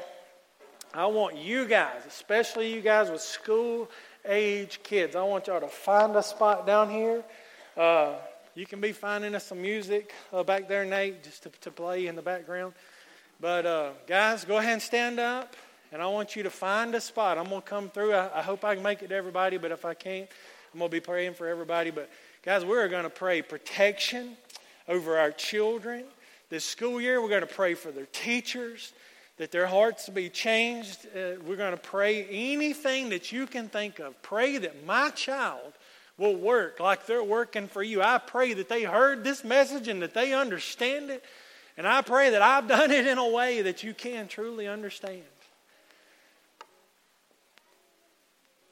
I 0.92 1.06
want 1.06 1.36
you 1.36 1.66
guys, 1.66 2.02
especially 2.06 2.72
you 2.72 2.80
guys 2.80 3.10
with 3.10 3.20
school 3.20 3.90
age 4.24 4.80
kids, 4.84 5.16
I 5.16 5.22
want 5.22 5.48
y'all 5.48 5.60
to 5.60 5.68
find 5.68 6.14
a 6.14 6.22
spot 6.22 6.66
down 6.66 6.88
here. 6.88 7.24
Uh, 7.76 8.14
you 8.54 8.66
can 8.66 8.80
be 8.80 8.92
finding 8.92 9.34
us 9.34 9.46
some 9.46 9.60
music 9.60 10.12
uh, 10.32 10.42
back 10.42 10.68
there, 10.68 10.84
Nate, 10.84 11.22
just 11.24 11.42
to, 11.42 11.50
to 11.60 11.70
play 11.70 12.06
in 12.06 12.16
the 12.16 12.22
background. 12.22 12.74
But 13.40 13.66
uh, 13.66 13.90
guys, 14.06 14.44
go 14.44 14.58
ahead 14.58 14.74
and 14.74 14.82
stand 14.82 15.18
up, 15.18 15.56
and 15.92 16.00
I 16.00 16.06
want 16.06 16.36
you 16.36 16.42
to 16.44 16.50
find 16.50 16.94
a 16.94 17.00
spot. 17.00 17.36
I'm 17.36 17.48
going 17.48 17.62
to 17.62 17.68
come 17.68 17.90
through. 17.90 18.14
I, 18.14 18.38
I 18.38 18.42
hope 18.42 18.64
I 18.64 18.74
can 18.74 18.82
make 18.82 19.02
it 19.02 19.08
to 19.08 19.14
everybody, 19.14 19.58
but 19.58 19.72
if 19.72 19.84
I 19.84 19.94
can't, 19.94 20.28
I'm 20.72 20.78
going 20.78 20.90
to 20.90 20.94
be 20.94 21.00
praying 21.00 21.34
for 21.34 21.48
everybody. 21.48 21.90
But 21.90 22.10
Guys, 22.44 22.62
we're 22.62 22.88
going 22.88 23.04
to 23.04 23.08
pray 23.08 23.40
protection 23.40 24.36
over 24.86 25.16
our 25.16 25.30
children. 25.30 26.04
This 26.50 26.62
school 26.62 27.00
year, 27.00 27.22
we're 27.22 27.30
going 27.30 27.40
to 27.40 27.46
pray 27.46 27.72
for 27.72 27.90
their 27.90 28.04
teachers, 28.12 28.92
that 29.38 29.50
their 29.50 29.66
hearts 29.66 30.10
be 30.10 30.28
changed. 30.28 31.06
Uh, 31.06 31.40
we're 31.46 31.56
going 31.56 31.72
to 31.72 31.80
pray 31.80 32.26
anything 32.26 33.08
that 33.08 33.32
you 33.32 33.46
can 33.46 33.70
think 33.70 33.98
of. 33.98 34.20
Pray 34.20 34.58
that 34.58 34.84
my 34.84 35.08
child 35.08 35.72
will 36.18 36.36
work 36.36 36.80
like 36.80 37.06
they're 37.06 37.24
working 37.24 37.68
for 37.68 37.82
you. 37.82 38.02
I 38.02 38.18
pray 38.18 38.54
that 38.54 38.68
they 38.68 38.84
heard 38.84 39.24
this 39.24 39.44
message 39.44 39.88
and 39.88 40.02
that 40.02 40.14
they 40.14 40.32
understand 40.32 41.10
it. 41.10 41.24
And 41.76 41.88
I 41.88 42.02
pray 42.02 42.30
that 42.30 42.42
I've 42.42 42.68
done 42.68 42.90
it 42.90 43.06
in 43.06 43.18
a 43.18 43.28
way 43.28 43.62
that 43.62 43.82
you 43.82 43.94
can 43.94 44.28
truly 44.28 44.68
understand. 44.68 45.22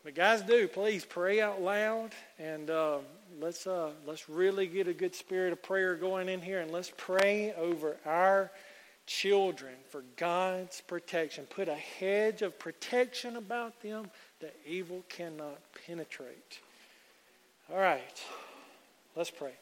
But 0.04 0.14
guys, 0.14 0.42
do 0.42 0.68
please 0.68 1.04
pray 1.04 1.40
out 1.40 1.60
loud 1.60 2.10
and. 2.38 2.70
Uh, 2.70 2.98
let's, 3.40 3.66
uh, 3.66 3.90
let's 4.06 4.28
really 4.28 4.66
get 4.66 4.88
a 4.88 4.92
good 4.92 5.14
spirit 5.14 5.52
of 5.52 5.62
prayer 5.62 5.94
going 5.96 6.28
in 6.28 6.40
here 6.40 6.60
and 6.60 6.70
let's 6.70 6.92
pray 6.96 7.52
over 7.54 7.96
our 8.04 8.50
children 9.06 9.74
for 9.90 10.04
God's 10.16 10.80
protection. 10.80 11.44
Put 11.50 11.68
a 11.68 11.74
hedge 11.74 12.42
of 12.42 12.58
protection 12.58 13.36
about 13.36 13.80
them 13.82 14.10
that 14.40 14.54
evil 14.66 15.04
cannot 15.08 15.58
penetrate. 15.86 16.60
All 17.72 17.78
right, 17.78 18.22
let's 19.16 19.30
pray. 19.30 19.52